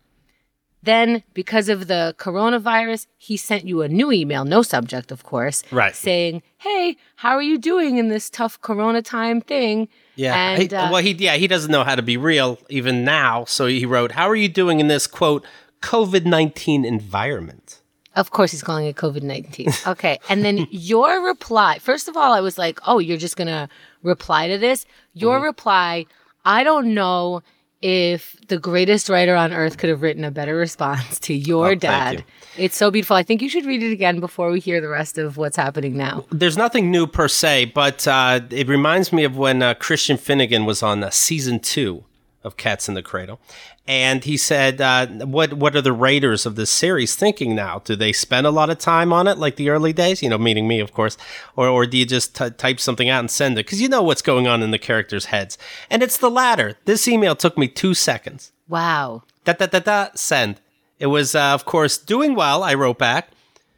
[0.83, 5.63] Then, because of the coronavirus, he sent you a new email, no subject, of course,
[5.71, 5.93] Right.
[5.95, 10.35] saying, "Hey, how are you doing in this tough Corona time thing?" Yeah.
[10.35, 13.45] and He- uh, well, he yeah he doesn't know how to be real even now.
[13.45, 15.45] So he wrote, "How are you doing in this quote
[15.81, 17.81] COVID nineteen environment?"
[18.15, 19.69] of course, he's calling it COVID nineteen.
[19.93, 21.77] Okay, and then your reply.
[21.79, 23.69] First of all, I was like, "Oh, you're just gonna
[24.03, 26.05] reply to this?" Your reply.
[26.43, 27.41] I don't know
[27.81, 31.75] if the greatest writer on earth could have written a better response to your Oh,
[31.75, 32.19] dad.
[32.57, 32.63] you.
[32.65, 33.15] It's so beautiful.
[33.15, 35.95] I think you should read it again before we hear the rest of what's happening
[35.95, 36.25] now.
[36.31, 40.65] There's nothing new per se, but uh, it reminds me of when uh, Christian Finnegan
[40.65, 42.03] was on uh, season two
[42.47, 43.39] of Cats in the Cradle,
[43.87, 47.81] and he said, uh, "What what are the writers of this series thinking now?
[47.85, 50.23] Do they spend a lot of time on it, like the early days?
[50.23, 51.17] You know, meaning me, of course,
[51.55, 53.65] or or do you just t- type something out and send it?
[53.67, 55.57] Because you know what's going on in the characters' heads,
[55.89, 56.77] and it's the latter.
[56.85, 58.51] This email took me two seconds.
[58.67, 59.23] Wow.
[59.45, 60.07] Da da da da.
[60.15, 60.59] Send.
[60.99, 62.63] It was, uh, of course, doing well.
[62.63, 63.29] I wrote back.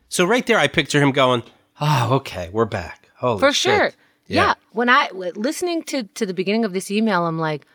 [0.07, 1.43] So right there, I picture him going,
[1.81, 3.75] "Oh, okay, we're back." Holy For shit.
[3.75, 3.91] sure.
[4.27, 4.45] Yeah.
[4.45, 4.53] Yeah.
[4.71, 7.65] When I listening to to the beginning of this email, I'm like,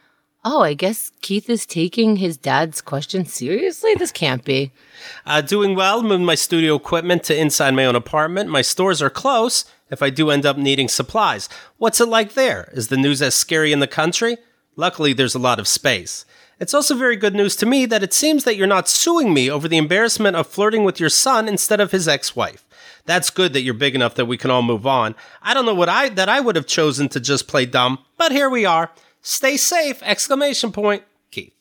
[0.44, 3.94] oh, I guess Keith is taking his dad's question seriously.
[3.94, 4.72] This can't be.
[5.24, 6.02] Uh, doing well.
[6.02, 8.50] Moved my studio equipment to inside my own apartment.
[8.50, 9.64] My stores are close.
[9.90, 12.70] If I do end up needing supplies, what's it like there?
[12.72, 14.38] Is the news as scary in the country?
[14.76, 16.24] Luckily, there's a lot of space.
[16.58, 19.50] It's also very good news to me that it seems that you're not suing me
[19.50, 22.64] over the embarrassment of flirting with your son instead of his ex-wife.
[23.06, 25.14] That's good that you're big enough that we can all move on.
[25.42, 28.32] I don't know what I that I would have chosen to just play dumb, but
[28.32, 28.90] here we are.
[29.26, 30.02] Stay safe!
[30.02, 31.02] Exclamation point.
[31.30, 31.54] Keith.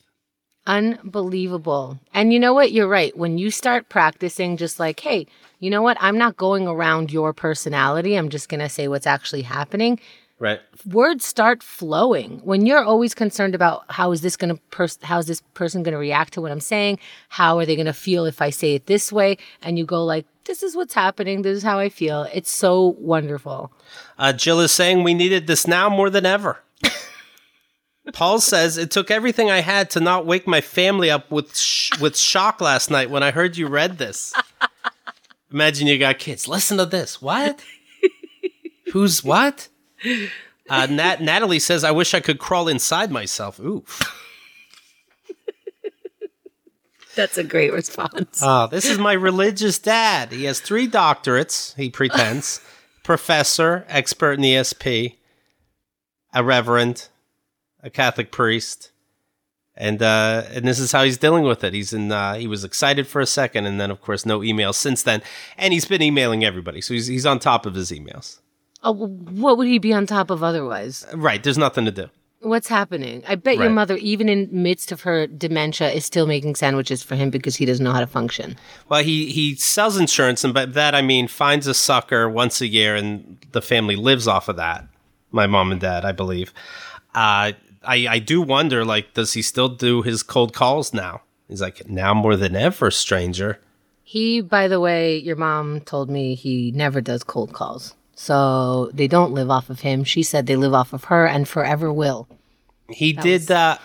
[0.68, 1.98] Unbelievable.
[2.14, 2.74] And you know what?
[2.74, 3.16] You're right.
[3.18, 5.28] When you start practicing, just like, hey,
[5.60, 5.96] you know what?
[6.02, 8.16] I'm not going around your personality.
[8.16, 9.98] I'm just going to say what's actually happening.
[10.40, 10.60] Right.
[10.86, 12.42] Words start flowing.
[12.44, 15.84] When you're always concerned about how is this going to pers- how is this person
[15.84, 17.00] going to react to what I'm saying?
[17.30, 19.38] How are they going to feel if I say it this way?
[19.62, 21.44] And you go like, this is what's happening.
[21.44, 22.24] This is how I feel.
[22.34, 23.72] It's so wonderful.
[24.18, 26.60] Uh, Jill is saying we needed this now more than ever.
[28.12, 31.98] Paul says it took everything I had to not wake my family up with sh-
[32.02, 34.34] with shock last night when I heard you read this.
[35.52, 36.48] Imagine you got kids.
[36.48, 37.22] Listen to this.
[37.22, 37.64] What?
[38.92, 39.70] Who's what?
[40.70, 43.60] Uh, Nat- Natalie says I wish I could crawl inside myself.
[43.60, 44.02] Oof.
[47.16, 48.40] That's a great response.
[48.42, 50.32] Oh, this is my religious dad.
[50.32, 52.60] He has three doctorates, he pretends
[53.04, 55.18] professor, expert in ESP,
[56.34, 57.10] a reverend,
[57.84, 58.92] a Catholic priest.
[59.76, 61.74] And uh, and this is how he's dealing with it.
[61.74, 62.12] He's in.
[62.12, 65.24] Uh, he was excited for a second, and then of course no emails since then.
[65.58, 68.40] And he's been emailing everybody, so he's he's on top of his emails.
[68.84, 71.06] oh, what would he be on top of otherwise?
[71.16, 71.44] Right.
[71.44, 72.10] There's nothing to do.
[72.42, 73.24] What's happening?
[73.28, 77.16] I bet your mother, even in midst of her dementia, is still making sandwiches for
[77.16, 78.58] him because he doesn't know how to function.
[78.90, 82.68] Well, he he sells insurance, and by that I mean finds a sucker once a
[82.68, 84.86] year, and the family lives off of that.
[85.32, 86.54] My mom and dad, I believe.
[87.16, 87.54] Uh,
[87.86, 91.22] I I do wonder, like, does he still do his cold calls now?
[91.48, 93.60] He's like, now more than ever, stranger.
[94.04, 97.96] He, by the way, your mom told me he never does cold calls.
[98.16, 100.04] So they don't live off of him.
[100.04, 102.28] She said they live off of her and forever will.
[102.90, 103.50] He did.
[103.50, 103.78] Uh,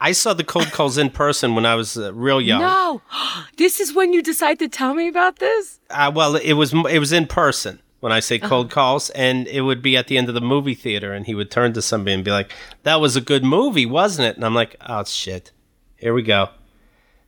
[0.00, 2.60] I saw the cold calls in person when I was uh, real young.
[2.60, 3.02] No,
[3.56, 5.78] this is when you decide to tell me about this?
[5.90, 8.48] Uh, well, it was it was in person when I say uh-huh.
[8.48, 11.36] cold calls, and it would be at the end of the movie theater, and he
[11.36, 14.44] would turn to somebody and be like, "That was a good movie, wasn't it?" And
[14.44, 15.52] I'm like, "Oh shit,
[15.94, 16.48] here we go."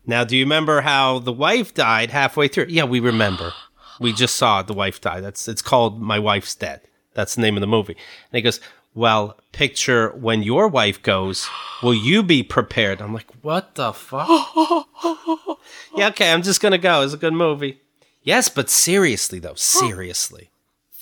[0.04, 2.66] Now, do you remember how the wife died halfway through?
[2.70, 3.52] Yeah, we remember.
[4.00, 5.20] We just saw the wife die.
[5.20, 6.80] That's it's called My Wife's Dead.
[7.14, 7.92] That's the name of the movie.
[7.94, 8.58] And he goes,
[8.96, 11.48] "Well, picture when your wife goes.
[11.84, 14.28] Will you be prepared?" I'm like, "What the fuck?"
[15.96, 17.02] yeah, okay, I'm just gonna go.
[17.02, 17.80] It's a good movie.
[18.24, 20.50] Yes, but seriously though, seriously,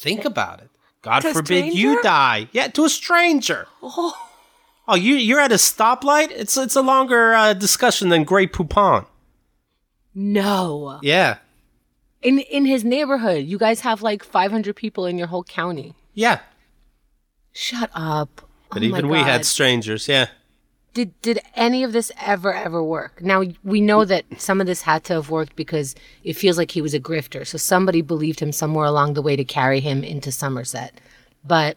[0.02, 0.70] think about it.
[1.02, 2.48] God To forbid you die.
[2.52, 3.66] Yeah, to a stranger.
[3.82, 4.14] Oh,
[4.88, 6.30] oh you you're at a stoplight.
[6.30, 9.06] It's it's a longer uh, discussion than Grey Poupon.
[10.14, 10.98] No.
[11.02, 11.38] Yeah,
[12.22, 15.94] In in his neighborhood, you guys have like 500 people in your whole county.
[16.14, 16.40] yeah.
[17.54, 18.48] Shut up.
[18.70, 20.08] But Oh even we had strangers.
[20.08, 20.28] Yeah.
[20.94, 23.22] Did did any of this ever ever work?
[23.22, 26.72] Now we know that some of this had to have worked because it feels like
[26.72, 27.46] he was a grifter.
[27.46, 31.00] So somebody believed him somewhere along the way to carry him into Somerset.
[31.44, 31.76] But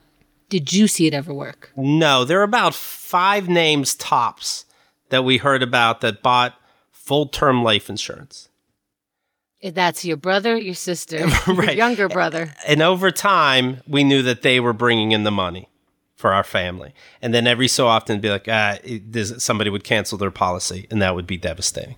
[0.50, 1.72] did you see it ever work?
[1.76, 4.66] No, there are about five names tops
[5.10, 6.56] that we heard about that bought
[6.92, 8.50] full term life insurance.
[9.64, 12.54] That's your brother, your sister, your younger brother.
[12.68, 15.70] And over time, we knew that they were bringing in the money
[16.16, 16.94] for our family.
[17.22, 21.02] And then every so often, be like, ah, it, somebody would cancel their policy, and
[21.02, 21.96] that would be devastating.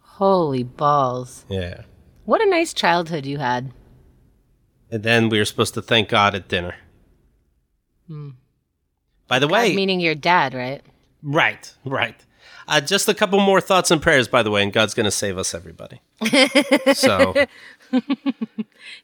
[0.00, 1.44] Holy balls.
[1.48, 1.82] Yeah.
[2.24, 3.72] What a nice childhood you had.
[4.90, 6.74] And then we were supposed to thank God at dinner.
[9.28, 10.82] By the way, Meaning your dad, right?
[11.22, 12.24] right, right.
[12.66, 15.10] Uh, just a couple more thoughts and prayers, by the way, and God's going to
[15.10, 16.00] save us, everybody.
[16.94, 17.34] so,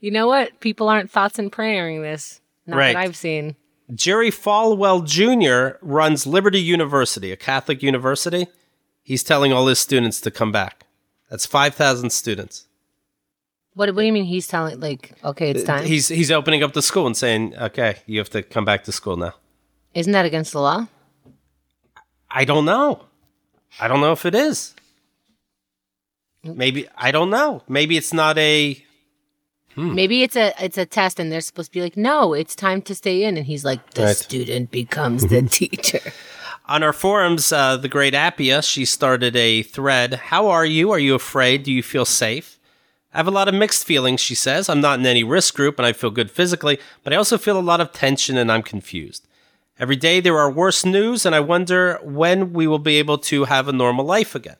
[0.01, 0.61] You know what?
[0.61, 2.41] People aren't thoughts and praying this.
[2.67, 2.93] Not Right.
[2.95, 3.57] that I've seen.
[3.93, 5.77] Jerry Falwell Jr.
[5.83, 8.47] runs Liberty University, a Catholic university.
[9.03, 10.87] He's telling all his students to come back.
[11.31, 12.67] That's 5,000 students.
[13.75, 15.85] What, what do you mean he's telling, like, okay, it's uh, time?
[15.85, 18.93] He's he's opening up the school and saying, "Okay, you have to come back to
[18.93, 19.35] school now."
[19.95, 20.87] Isn't that against the law?
[22.31, 23.07] I don't know.
[23.81, 24.75] I don't know if it is.
[26.45, 26.55] Mm.
[26.55, 27.63] Maybe I don't know.
[27.69, 28.84] Maybe it's not a
[29.75, 29.95] Hmm.
[29.95, 32.81] Maybe it's a it's a test and they're supposed to be like, "No, it's time
[32.83, 34.17] to stay in." And he's like, "The Right.
[34.17, 36.01] student becomes the teacher."
[36.67, 40.15] On our forums, uh, the great Appia, she started a thread.
[40.15, 40.91] How are you?
[40.93, 41.63] Are you afraid?
[41.63, 42.59] Do you feel safe?
[43.13, 44.69] I have a lot of mixed feelings, she says.
[44.69, 47.59] I'm not in any risk group and I feel good physically, but I also feel
[47.59, 49.27] a lot of tension and I'm confused.
[49.79, 53.45] Every day there are worse news, and I wonder when we will be able to
[53.45, 54.57] have a normal life again.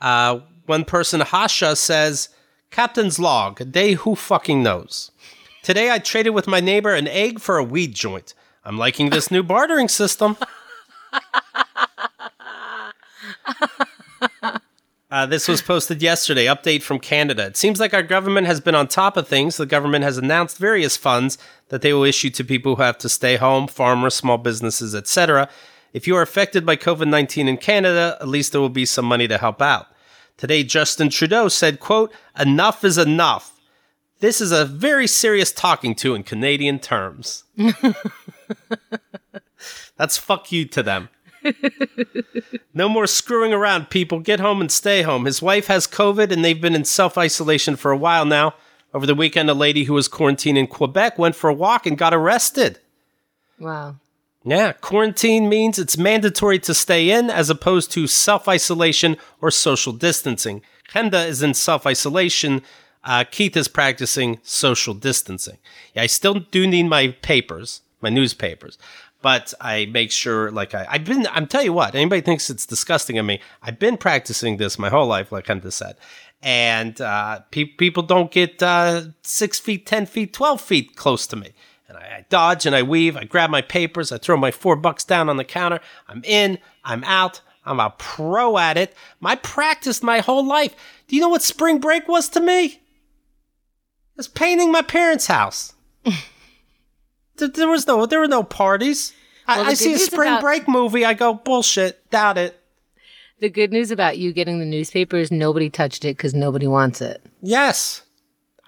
[0.00, 2.28] Uh, one person, Hasha, says,
[2.70, 5.10] Captain's log, day who fucking knows.
[5.62, 8.34] Today I traded with my neighbor an egg for a weed joint.
[8.64, 10.36] I'm liking this new bartering system.
[15.10, 16.44] Uh, this was posted yesterday.
[16.44, 17.46] Update from Canada.
[17.46, 19.56] It seems like our government has been on top of things.
[19.56, 21.38] The government has announced various funds
[21.70, 25.48] that they will issue to people who have to stay home, farmers, small businesses, etc.
[25.94, 29.06] If you are affected by COVID 19 in Canada, at least there will be some
[29.06, 29.86] money to help out.
[30.38, 33.60] Today, Justin Trudeau said, quote, enough is enough.
[34.20, 37.44] This is a very serious talking to in Canadian terms.
[39.96, 41.08] That's fuck you to them.
[42.74, 44.20] no more screwing around, people.
[44.20, 45.24] Get home and stay home.
[45.24, 48.54] His wife has COVID and they've been in self isolation for a while now.
[48.94, 51.98] Over the weekend, a lady who was quarantined in Quebec went for a walk and
[51.98, 52.78] got arrested.
[53.58, 53.96] wow.
[54.48, 59.92] Yeah, quarantine means it's mandatory to stay in as opposed to self isolation or social
[59.92, 60.62] distancing.
[60.88, 62.62] Chemda is in self isolation.
[63.04, 65.58] Uh, Keith is practicing social distancing.
[65.92, 68.78] Yeah, I still do need my papers, my newspapers,
[69.20, 72.64] but I make sure, like, I, I've been, I'm tell you what, anybody thinks it's
[72.64, 73.42] disgusting of me.
[73.62, 75.96] I've been practicing this my whole life, like Chemda said.
[76.42, 81.36] And uh, pe- people don't get uh, six feet, 10 feet, 12 feet close to
[81.36, 81.52] me.
[81.88, 83.16] And I, I dodge and I weave.
[83.16, 84.12] I grab my papers.
[84.12, 85.80] I throw my four bucks down on the counter.
[86.06, 86.58] I'm in.
[86.84, 87.40] I'm out.
[87.64, 88.94] I'm a pro at it.
[89.22, 90.74] I practiced my whole life.
[91.06, 92.64] Do you know what spring break was to me?
[92.64, 92.80] It
[94.16, 95.74] was painting my parents' house.
[97.36, 99.12] there, there was no, there were no parties.
[99.46, 101.04] Well, I, I see a spring about- break movie.
[101.04, 102.10] I go bullshit.
[102.10, 102.58] Doubt it.
[103.40, 107.00] The good news about you getting the newspaper is nobody touched it because nobody wants
[107.00, 107.24] it.
[107.40, 108.02] Yes,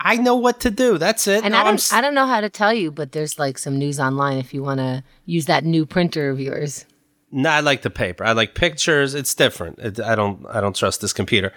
[0.03, 0.97] I know what to do.
[0.99, 1.45] That's it.
[1.45, 3.59] And Now I don't, s- I don't know how to tell you, but there's like
[3.59, 6.87] some news online if you want to use that new printer of yours.
[7.31, 8.25] No, I like the paper.
[8.25, 9.15] I like pictures.
[9.15, 9.79] It's different.
[9.79, 10.45] It, I don't.
[10.49, 11.53] I don't trust this computer.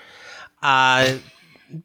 [0.61, 1.15] Uh,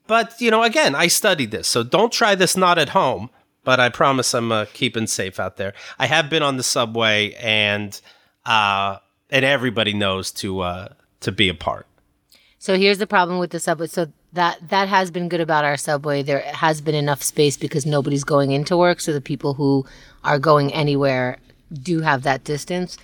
[0.07, 3.31] but you know, again, I studied this, so don't try this not at home.
[3.65, 5.75] But I promise I'm uh, keeping safe out there.
[5.99, 7.99] I have been on the subway, and
[8.47, 8.99] uh,
[9.31, 10.89] and everybody knows to uh,
[11.21, 11.87] to be apart.
[12.59, 13.87] So here's the problem with the subway.
[13.87, 16.23] So that that has been good about our subway.
[16.23, 19.87] There has been enough space because nobody's going into work, so the people who
[20.25, 21.39] are going anywhere
[21.73, 22.99] do have that distance.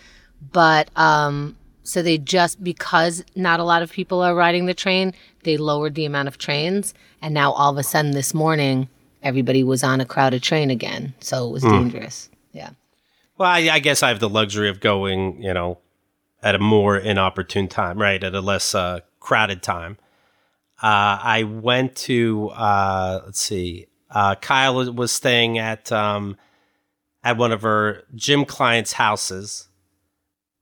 [0.52, 5.12] But um so they just because not a lot of people are riding the train,
[5.42, 8.88] they lowered the amount of trains and now all of a sudden this morning
[9.22, 11.14] everybody was on a crowded train again.
[11.20, 12.28] So it was dangerous.
[12.52, 12.70] Yeah.
[13.36, 15.78] Well, I, I guess I have the luxury of going, you know,
[16.42, 18.22] at a more inopportune time, right?
[18.22, 19.98] At a less uh, crowded time.
[20.82, 26.36] Uh, I went to, uh, let's see, uh, Kyle was staying at um,
[27.22, 29.68] at one of her gym clients' houses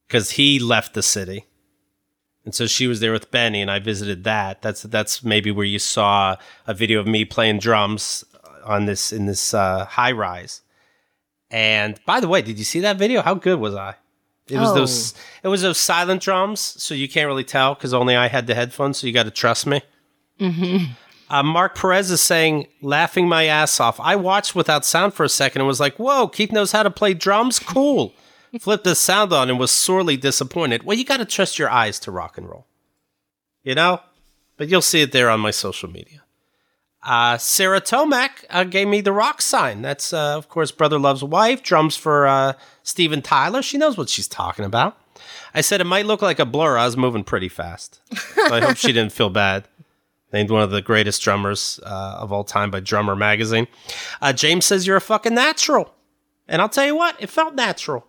[0.07, 1.47] because he left the city,
[2.45, 4.63] and so she was there with Benny, and I visited that.
[4.63, 8.25] That's that's maybe where you saw a video of me playing drums
[8.65, 10.63] on this in this uh, high rise.
[11.51, 13.23] And by the way, did you see that video?
[13.23, 13.97] How good was I?
[14.49, 14.75] It was Oh.
[14.75, 15.15] those.
[15.43, 18.55] It was those silent drums, so you can't really tell because only I had the
[18.55, 18.99] headphones.
[18.99, 19.83] So you got to trust me.
[21.31, 23.99] Uh, Mark Perez is saying, laughing my ass off.
[24.01, 26.91] I watched without sound for a second and was like, "Whoa, Keith knows how to
[26.91, 27.59] play drums.
[27.59, 28.13] Cool."
[28.61, 30.83] Flipped the sound on and was sorely disappointed.
[30.83, 32.67] Well, you got to trust your eyes to rock and roll,
[33.63, 34.01] you know.
[34.59, 36.23] But you'll see it there on my social media.
[37.03, 39.83] Uh, Sarah Tomek uh, gave me the rock sign.
[39.83, 43.63] That's, uh, of course, Brother Loves Wife, drums for uh, Steven Tyler.
[43.63, 44.99] She knows what she's talking about.
[45.55, 46.79] I said it might look like a blur.
[46.79, 48.01] I was moving pretty fast.
[48.35, 49.67] So I hope she didn't feel bad.
[50.33, 53.67] Named one of the greatest drummers uh, of all time by Drummer Magazine.
[54.21, 55.95] Uh, James says you're a fucking natural.
[56.49, 58.07] And I'll tell you what, it felt natural.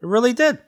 [0.00, 0.58] It really did.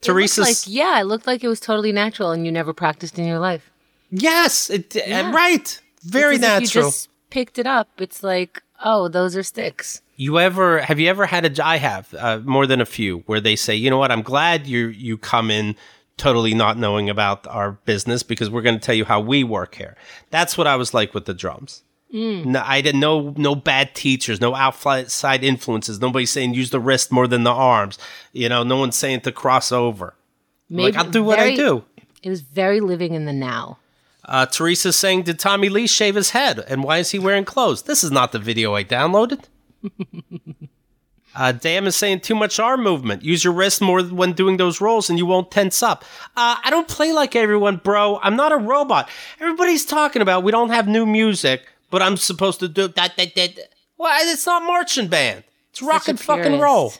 [0.00, 0.66] Teresa's.
[0.66, 3.38] like yeah, it looked like it was totally natural and you never practiced in your
[3.38, 3.70] life.
[4.10, 5.32] yes, it, Yeah.
[5.32, 5.80] right.
[6.02, 6.84] Very It's as if natural.
[6.84, 7.88] You just picked it up.
[7.98, 10.02] It's like Oh, those are sticks.
[10.16, 11.64] You ever have you ever had a?
[11.66, 14.66] I have uh, more than a few where they say, you know what, I'm glad
[14.66, 15.76] you you come in
[16.16, 19.74] totally not knowing about our business because we're going to tell you how we work
[19.74, 19.96] here.
[20.30, 21.82] That's what I was like with the drums.
[22.12, 26.00] No, I didn't no no bad teachers, no outside influences.
[26.00, 27.98] Nobody saying use the wrist more than the arms.
[28.32, 30.14] You know, no one's saying to cross over.
[30.70, 31.84] like I'll do what I do.
[32.22, 33.78] It was very living in the now.
[34.24, 36.58] Uh, Teresa's saying, Did Tommy Lee shave his head?
[36.68, 37.82] And why is he wearing clothes?
[37.82, 39.44] This is not the video I downloaded.
[41.36, 43.22] uh, Dan is saying, Too much arm movement.
[43.22, 46.04] Use your wrist more when doing those rolls and you won't tense up.
[46.36, 48.18] Uh, I don't play like everyone, bro.
[48.22, 49.08] I'm not a robot.
[49.40, 53.34] Everybody's talking about we don't have new music, but I'm supposed to do that, that,
[53.34, 53.58] that.
[53.98, 55.44] Well, it's not marching band.
[55.70, 56.94] It's rock Such and fucking roll.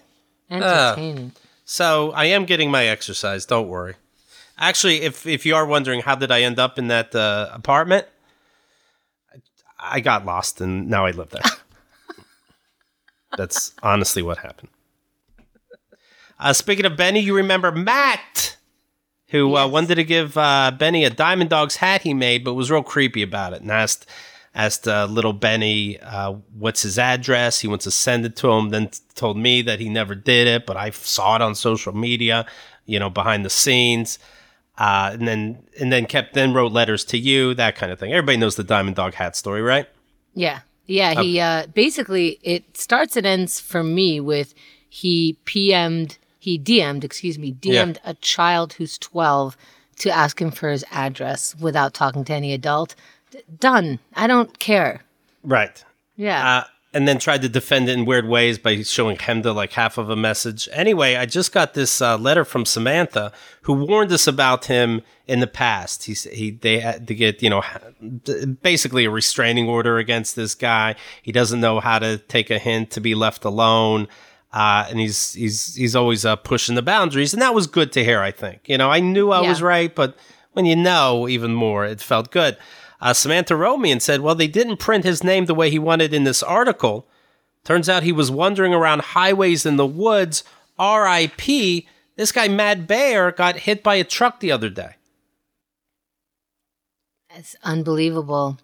[0.51, 1.33] Entertaining.
[1.65, 3.47] So I am getting my exercise.
[3.47, 3.95] Don't worry.
[4.59, 8.07] Actually, if if you are wondering how did I end up in that uh, apartment,
[9.35, 9.41] I,
[9.97, 11.43] I got lost and now I live there.
[13.37, 14.71] That's honestly what happened.
[16.39, 18.57] Uh, speaking of Benny, you remember Matt,
[19.29, 19.73] who uh, Yes.
[19.73, 23.23] wanted to give uh, Benny a Diamond Dogs hat he made, but was real creepy
[23.23, 24.07] about it and asked
[24.55, 27.61] asked uh, little Benny uh, what's his address.
[27.61, 28.71] He wants to send it to him.
[28.71, 32.47] Then told me that he never did it, but I saw it on social media,
[32.87, 34.19] you know, behind the scenes.
[34.79, 38.13] Uh, and then and then kept then wrote letters to you, that kind of thing.
[38.13, 39.89] Everybody knows the Diamond Dog hat story, right?
[40.35, 40.61] Yeah.
[40.87, 41.21] Yeah.
[41.23, 44.55] He uh, basically, it starts and ends for me with
[44.89, 49.57] he PM'd, he DM'd, excuse me, DM'd a child who's 12
[49.99, 52.95] to ask him for his address without talking to any adult.
[53.31, 53.99] D- done.
[54.15, 55.03] I don't care.
[55.43, 55.83] Right.
[56.17, 56.59] Yeah.
[56.59, 56.65] uh,
[56.97, 60.09] and then tried to defend it in weird ways by showing Chemda like half of
[60.11, 60.69] a message.
[60.73, 63.33] Anyway, I just got this uh, letter from Samantha,
[63.63, 66.05] who warned us about him in the past.
[66.05, 67.63] He he they had to get you know
[68.63, 70.95] basically a restraining order against this guy.
[71.23, 74.09] He doesn't know how to take a hint to be left alone.
[74.53, 78.03] Uh, and he's he's he's always uh, pushing the boundaries, and that was good to
[78.05, 78.21] hear.
[78.21, 79.49] I think you know I knew I Yeah.
[79.51, 80.17] was right, but
[80.53, 82.57] when you know even more, it felt good.
[83.01, 85.79] Uh, Samantha wrote me and said, Well, they didn't print his name the way he
[85.79, 87.07] wanted in this article.
[87.65, 90.45] Turns out he was wandering around highways in the woods.
[90.79, 91.85] RIP.
[92.17, 94.95] This guy, Matt Bayer, got hit by a truck the other day.
[97.35, 98.59] That's unbelievable.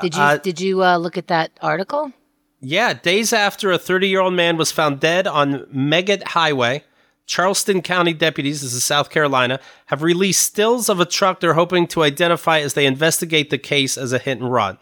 [0.00, 2.12] Did you uh, did you uh, look at that article?
[2.60, 6.84] Yeah, days after a 30 year old man was found dead on Meggett Highway,
[7.26, 11.86] Charleston County deputies, this is South Carolina, have released stills of a truck they're hoping
[11.88, 14.78] to identify as they investigate the case as a hit and run.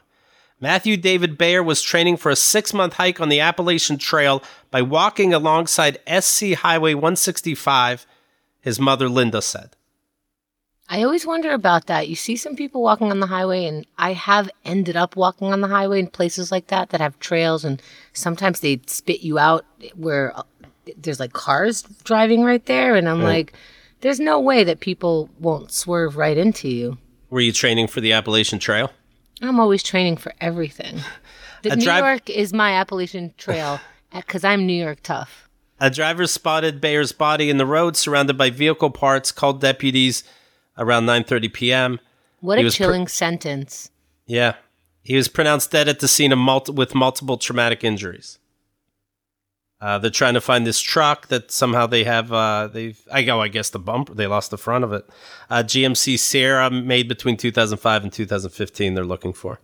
[0.60, 4.82] Matthew David Bayer was training for a six month hike on the Appalachian Trail by
[4.82, 8.06] walking alongside SC Highway 165,
[8.60, 9.76] his mother Linda said.
[10.92, 12.08] I always wonder about that.
[12.08, 15.60] You see some people walking on the highway, and I have ended up walking on
[15.60, 17.80] the highway in places like that that have trails, and
[18.12, 19.64] sometimes they spit you out
[19.94, 20.34] where
[20.96, 23.52] there's like cars driving right there, and I'm like,
[24.00, 26.98] there's no way that people won't swerve right into you.
[27.30, 28.90] Were you training for the Appalachian Trail?
[29.42, 31.00] I'm always training for everything.
[31.62, 33.80] The New drive- York is my Appalachian Trail
[34.16, 35.46] because I'm New York tough.
[35.78, 40.24] A driver spotted Bayer's body in the road surrounded by vehicle parts, called deputies
[40.78, 42.00] around 9:30 p.m.
[42.40, 43.90] What He a was pr- chilling sentence.
[44.26, 44.54] Yeah.
[45.02, 48.38] He was pronounced dead at the scene of multi- with multiple traumatic injuries.
[49.80, 52.30] Uh, they're trying to find this truck that somehow they have.
[52.30, 53.00] Uh, they've.
[53.10, 53.40] I go.
[53.40, 54.12] I guess the bumper.
[54.14, 55.08] They lost the front of it.
[55.48, 58.94] Uh, GMC Sierra made between 2005 and 2015.
[58.94, 59.60] They're looking for.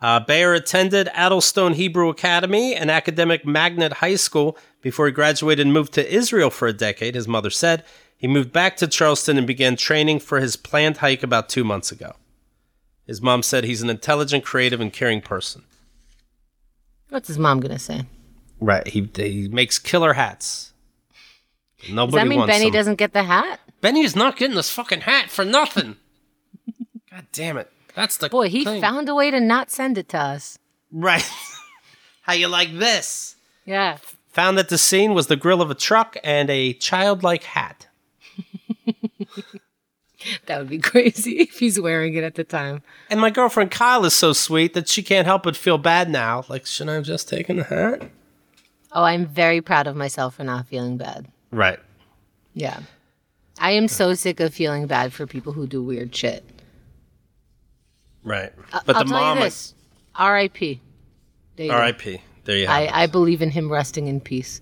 [0.00, 5.72] Uh, Bayer attended Addlestone Hebrew Academy, an academic magnet high school, before he graduated and
[5.72, 7.14] moved to Israel for a decade.
[7.14, 7.84] His mother said
[8.16, 11.92] he moved back to Charleston and began training for his planned hike about two months
[11.92, 12.16] ago.
[13.06, 15.62] His mom said he's an intelligent, creative, and caring person.
[17.10, 18.04] What's his mom gonna say?
[18.62, 18.86] Right.
[18.86, 20.72] He he makes killer hats.
[21.90, 22.72] Nobody Does that mean wants Benny them.
[22.74, 23.58] doesn't get the hat?
[23.80, 25.96] Benny is not getting this fucking hat for nothing.
[27.10, 27.72] God damn it.
[27.96, 28.80] That's the Boy, he thing.
[28.80, 30.58] found a way to not send it to us.
[30.92, 31.28] right.
[32.22, 33.34] How you like this?
[33.66, 33.96] Yeah.
[34.28, 37.88] Found that the scene was the grill of a truck and a childlike hat.
[40.46, 42.82] That would be crazy if he's wearing it at the time.
[43.10, 46.44] And my girlfriend Kyle is so sweet that she can't help but feel bad now.
[46.48, 48.08] Like, should I have just taken the hat?
[48.92, 51.26] Oh, I'm very proud of myself for not feeling bad.
[51.50, 51.78] Right.
[52.54, 52.80] Yeah.
[53.58, 56.44] I am so sick of feeling bad for people who do weird shit.
[58.24, 58.52] Right.
[58.84, 59.74] But I'll the mom, this.
[60.14, 60.80] R.I.P.
[61.56, 61.78] There you go.
[61.78, 62.20] R.I.P.
[62.44, 62.94] There you have it.
[62.94, 64.60] I, I believe in him resting in peace.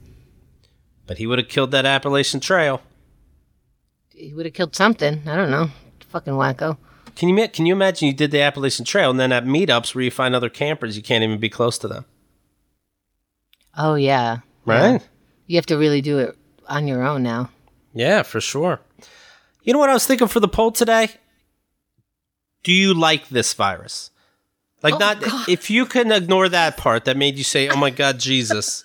[1.06, 2.82] But he would have killed that Appalachian Trail.
[4.14, 5.22] He would have killed something.
[5.26, 5.70] I don't know.
[6.08, 6.76] Fucking wacko.
[7.16, 10.04] Can you can you imagine you did the Appalachian Trail and then at meetups where
[10.04, 12.04] you find other campers, you can't even be close to them,
[13.76, 14.38] Oh yeah.
[14.66, 14.92] right?
[14.92, 14.98] Yeah.
[15.46, 16.36] You have to really do it
[16.68, 17.50] on your own now.
[17.94, 18.80] Yeah, for sure.
[19.62, 21.10] You know what I was thinking for the poll today?
[22.62, 24.10] Do you like this virus?
[24.82, 25.48] Like, Oh, not God.
[25.48, 28.84] if you can ignore that part that made you say, "Oh my God, Jesus,"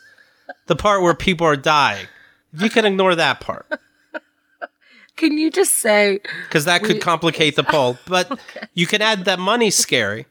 [0.67, 2.07] the part where people are dying.
[2.53, 3.67] If you can ignore that part,
[5.15, 7.97] Can you just say because that could We- complicate the poll.
[8.05, 8.37] But
[8.73, 10.25] you can add that money scary.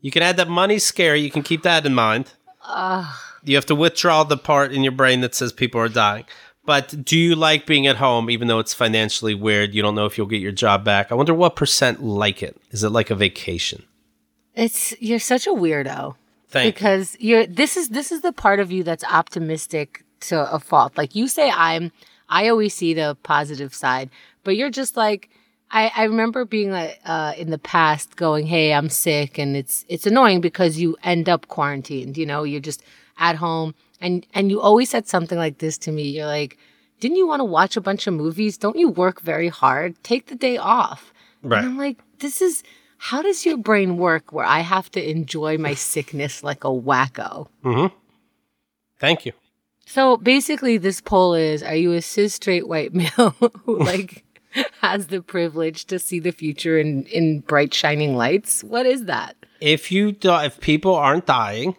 [0.00, 1.20] You can add that money scary.
[1.20, 2.32] You can keep that in mind.
[2.62, 3.25] Ah.
[3.46, 6.24] You have to withdraw the part in your brain that says people are dying.
[6.64, 9.72] But do you like being at home, even though it's financially weird?
[9.72, 11.12] You don't know if you'll get your job back.
[11.12, 12.56] I wonder what percent like it.
[12.72, 13.84] Is it like a vacation?
[14.56, 16.16] it's you're such a weirdo.
[16.48, 16.72] Thank you.
[16.72, 20.96] because you're this is this is the part of you that's optimistic to a fault.
[20.96, 21.92] Like you say I'm
[22.28, 24.10] I always see the positive side,
[24.42, 25.28] but you're just like
[25.70, 29.84] I, I remember being like uh, in the past going, Hey, I'm sick and it's
[29.88, 32.82] it's annoying because you end up quarantined, you know, you're just
[33.18, 36.04] at home and and you always said something like this to me.
[36.04, 36.58] You're like,
[37.00, 38.58] Didn't you want to watch a bunch of movies?
[38.58, 40.02] Don't you work very hard?
[40.02, 41.12] Take the day off.
[41.42, 41.58] Right.
[41.58, 42.62] And I'm like, this is
[42.98, 47.48] how does your brain work where I have to enjoy my sickness like a wacko?
[47.64, 47.92] Mhm.
[48.98, 49.32] Thank you.
[49.86, 54.24] So basically, this poll is: Are you a cis straight white male who like
[54.80, 58.64] has the privilege to see the future in in bright shining lights?
[58.64, 59.36] What is that?
[59.60, 61.76] If you do, if people aren't dying,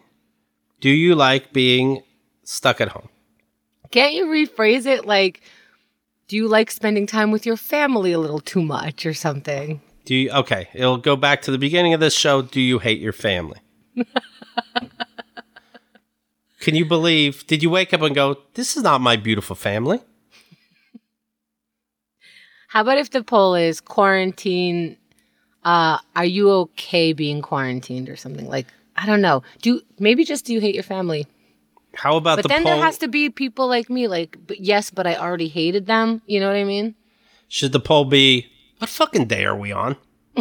[0.80, 2.04] do you like being
[2.44, 3.10] stuck at home?
[3.92, 5.42] Can't you rephrase it like?
[6.28, 9.82] Do you like spending time with your family a little too much or something?
[10.04, 10.68] Do you okay?
[10.74, 12.42] It'll go back to the beginning of this show.
[12.42, 13.60] Do you hate your family?
[16.60, 17.48] Can you believe?
[17.48, 20.00] Did you wake up and go, "This is not my beautiful family"?
[22.68, 24.98] How about if the poll is quarantine?
[25.64, 28.48] Uh, are you okay being quarantined or something?
[28.50, 28.68] Like
[28.98, 29.44] I don't know.
[29.62, 31.28] Do maybe just do you hate your family?
[31.94, 32.44] How about the poll?
[32.44, 32.74] But the then poll?
[32.74, 36.22] there has to be people like me, like but yes, but I already hated them.
[36.26, 36.96] You know what I mean?
[37.48, 38.48] Should the poll be,
[38.80, 39.96] "What fucking day are we on"?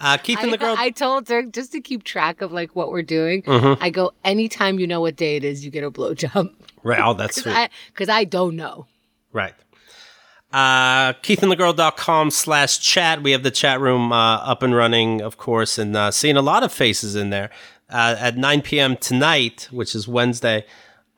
[0.00, 0.74] uh, Keith and I, the girl.
[0.78, 3.42] I told Dirk just to keep track of like what we're doing.
[3.42, 3.82] Mm-hmm.
[3.82, 6.52] I go anytime you know what day it is, you get a blowjob.
[6.82, 7.00] right.
[7.02, 7.70] Oh, that's sweet.
[7.88, 8.86] Because I, don't know.
[9.32, 9.54] Right.
[10.50, 13.22] Uh, KeithandTheGirl.com slash chat.
[13.22, 16.42] We have the chat room uh, up and running, of course, and uh, seeing a
[16.42, 17.50] lot of faces in there.
[17.90, 18.96] Uh, at 9 p.m.
[18.96, 20.66] tonight, which is Wednesday,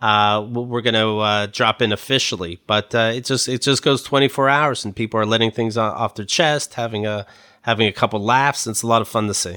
[0.00, 2.60] uh, we're going to uh, drop in officially.
[2.66, 6.14] But uh, it just it just goes 24 hours, and people are letting things off
[6.14, 7.26] their chest, having a
[7.62, 8.66] having a couple laughs.
[8.66, 9.56] And it's a lot of fun to see.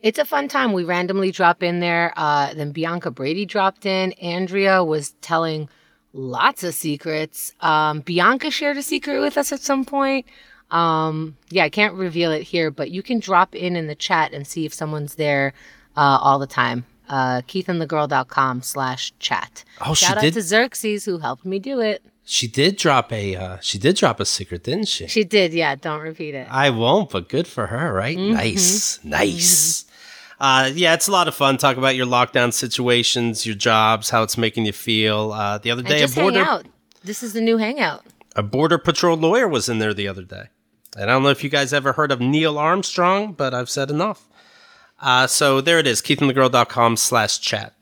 [0.00, 0.72] It's a fun time.
[0.74, 2.12] We randomly drop in there.
[2.16, 4.12] Uh, then Bianca Brady dropped in.
[4.12, 5.68] Andrea was telling
[6.14, 7.52] lots of secrets.
[7.60, 10.24] Um, Bianca shared a secret with us at some point.
[10.70, 14.32] Um, yeah, I can't reveal it here, but you can drop in in the chat
[14.32, 15.52] and see if someone's there
[15.96, 16.86] uh, all the time.
[17.08, 19.62] Uh, KeithandTheGirl.com slash chat.
[19.84, 22.02] Oh, she Shout out did- to Xerxes who helped me do it.
[22.26, 25.06] She did drop a uh, she did drop a secret, didn't she?
[25.08, 25.74] She did, yeah.
[25.74, 26.48] Don't repeat it.
[26.50, 28.16] I won't, but good for her, right?
[28.16, 28.32] Mm-hmm.
[28.32, 29.84] Nice, nice.
[30.40, 31.56] Uh, yeah, it's a lot of fun.
[31.56, 35.32] Talk about your lockdown situations, your jobs, how it's making you feel.
[35.32, 36.62] Uh, the other day, a border.
[37.02, 38.04] This is the new hangout.
[38.34, 40.44] a border patrol lawyer was in there the other day.
[40.96, 43.90] And I don't know if you guys ever heard of Neil Armstrong, but I've said
[43.90, 44.28] enough.
[45.00, 47.74] Uh, so there it is, keithandthegirl.com slash chat.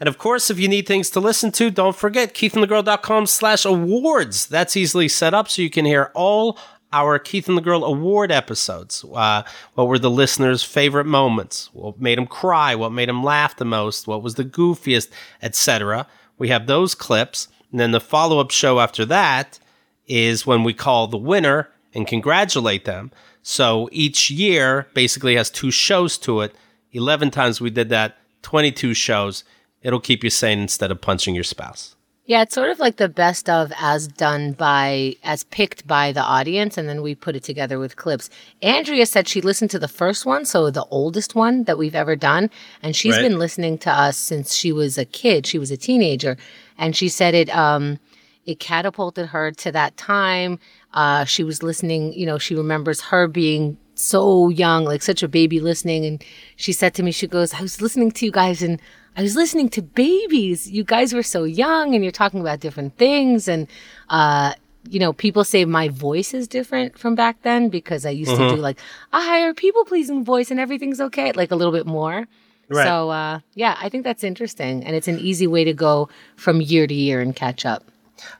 [0.00, 4.46] And of course, if you need things to listen to, don't forget keithandthegirl.com slash awards.
[4.46, 6.58] That's easily set up so you can hear all
[6.94, 9.04] our Keith and the Girl award episodes.
[9.12, 9.42] Uh,
[9.74, 11.70] what were the listeners' favorite moments?
[11.72, 12.74] What made them cry?
[12.74, 14.06] What made them laugh the most?
[14.06, 15.10] What was the goofiest,
[15.42, 16.06] etc.
[16.38, 17.48] We have those clips.
[17.70, 19.58] And then the follow up show after that
[20.06, 23.10] is when we call the winner and congratulate them.
[23.42, 26.54] So each year basically has two shows to it.
[26.92, 29.44] 11 times we did that, 22 shows.
[29.82, 31.96] It'll keep you sane instead of punching your spouse.
[32.26, 36.22] Yeah, it's sort of like the best of as done by, as picked by the
[36.22, 38.30] audience, and then we put it together with clips.
[38.62, 42.16] Andrea said she listened to the first one, so the oldest one that we've ever
[42.16, 42.48] done,
[42.82, 43.22] and she's Right.
[43.28, 45.46] been listening to us since she was a kid.
[45.46, 46.38] She was a teenager,
[46.78, 47.98] and she said it, um,
[48.46, 50.58] it catapulted her to that time.
[50.94, 55.28] Uh, she was listening, you know, she remembers her being so young, like such a
[55.28, 56.04] baby listening.
[56.06, 56.24] And
[56.56, 58.80] she said to me, she goes, I was listening to you guys and
[59.16, 60.70] I was listening to babies.
[60.70, 63.46] You guys were so young and you're talking about different things.
[63.48, 63.68] And,
[64.08, 64.54] uh,
[64.90, 68.48] you know, people say my voice is different from back then because I used to
[68.50, 68.78] do like
[69.12, 72.26] a higher people pleasing voice and everything's okay, like a little bit more.
[72.68, 72.84] Right.
[72.84, 74.84] So, uh, yeah, I think that's interesting.
[74.84, 77.84] And it's an easy way to go from year to year and catch up.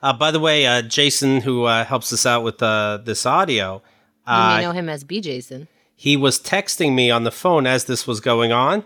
[0.03, 3.83] Uh, by the way, uh, Jason, who uh, helps us out with uh, this audio,
[4.27, 5.21] You uh, may know him as B.
[5.21, 5.69] Jason.
[5.95, 8.85] he was texting me on the phone as this was going on,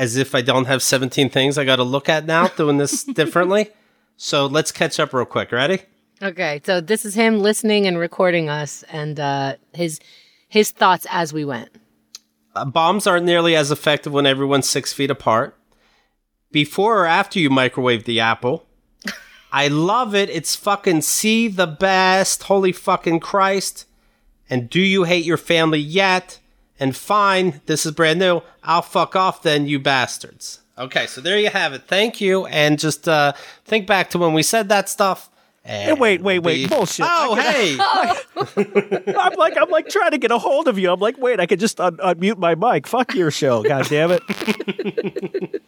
[0.00, 3.04] as if I don't have 17 things I got to look at now doing this
[3.20, 3.68] differently.
[4.16, 5.52] So let's catch up real quick.
[5.52, 5.82] Ready?
[6.22, 10.00] Okay, so this is him listening and recording us, and uh, his
[10.48, 11.68] his thoughts as we went.
[12.56, 15.54] Uh, bombs aren't nearly as effective when everyone's six feet apart.
[16.50, 18.66] Before or after you microwave the apple.
[19.52, 20.30] I love it.
[20.30, 22.44] It's fucking see the best.
[22.44, 23.86] Holy fucking Christ.
[24.48, 26.39] And do you hate your family yet?
[26.80, 28.40] And fine, this is brand new.
[28.64, 30.60] I'll fuck off then, you bastards.
[30.78, 31.82] Okay, so there you have it.
[31.86, 32.46] Thank you.
[32.46, 33.34] And just uh,
[33.66, 35.30] think back to when we said that stuff.
[35.62, 36.54] Hey, wait, wait, wait!
[36.54, 37.04] be- Bullshit!
[37.06, 37.76] Oh, hey.
[39.14, 40.90] I'm like, I'm like trying to get a hold of you.
[40.90, 42.86] I'm like, wait, I could just un- unmute my mic.
[42.86, 45.62] Fuck your show, god damn it!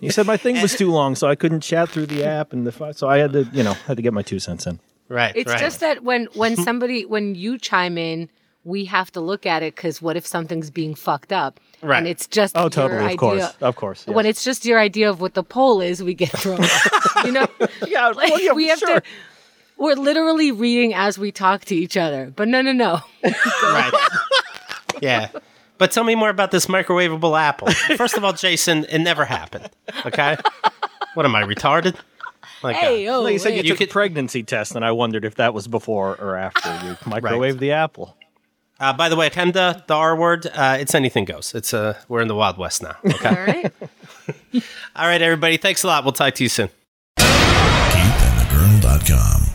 [0.00, 2.66] you said my thing was too long, so I couldn't chat through the app, and
[2.66, 4.78] the fu- so I had to, you know, had to get my two cents in.
[5.08, 5.32] Right.
[5.34, 5.58] It's right.
[5.58, 8.28] just that when when somebody when you chime in,
[8.64, 11.58] we have to look at it because what if something's being fucked up?
[11.82, 11.98] Right.
[11.98, 14.06] And it's just Oh, your totally, of idea- course, of course.
[14.06, 16.60] When it's just your idea of what the poll is, we get thrown.
[17.24, 17.46] you know,
[17.86, 19.00] yeah, like, well, yeah, we have sure.
[19.00, 19.02] to.
[19.78, 22.32] We're literally reading as we talk to each other.
[22.36, 23.00] But no, no, no.
[23.24, 23.92] right.
[25.00, 25.28] yeah.
[25.78, 27.68] But tell me more about this microwavable apple.
[27.96, 29.68] First of all, Jason, it never happened.
[30.06, 30.36] Okay.
[31.14, 31.96] What am I retarded?
[32.62, 33.66] Like, Hey, oh, No, you said you wait.
[33.66, 36.94] took could- a pregnancy test, and I wondered if that was before or after you
[37.10, 38.16] microwaved the apple.
[38.82, 41.54] Uh, by the way, Chemda, the R word, uh, it's anything goes.
[41.54, 42.96] It's uh, we're in the Wild West now.
[43.04, 43.28] Okay.
[43.28, 43.72] All right.
[44.96, 45.56] all right, everybody.
[45.56, 46.02] Thanks a lot.
[46.02, 46.68] We'll talk to you soon.
[47.20, 49.51] KeithAndTheGirl.com.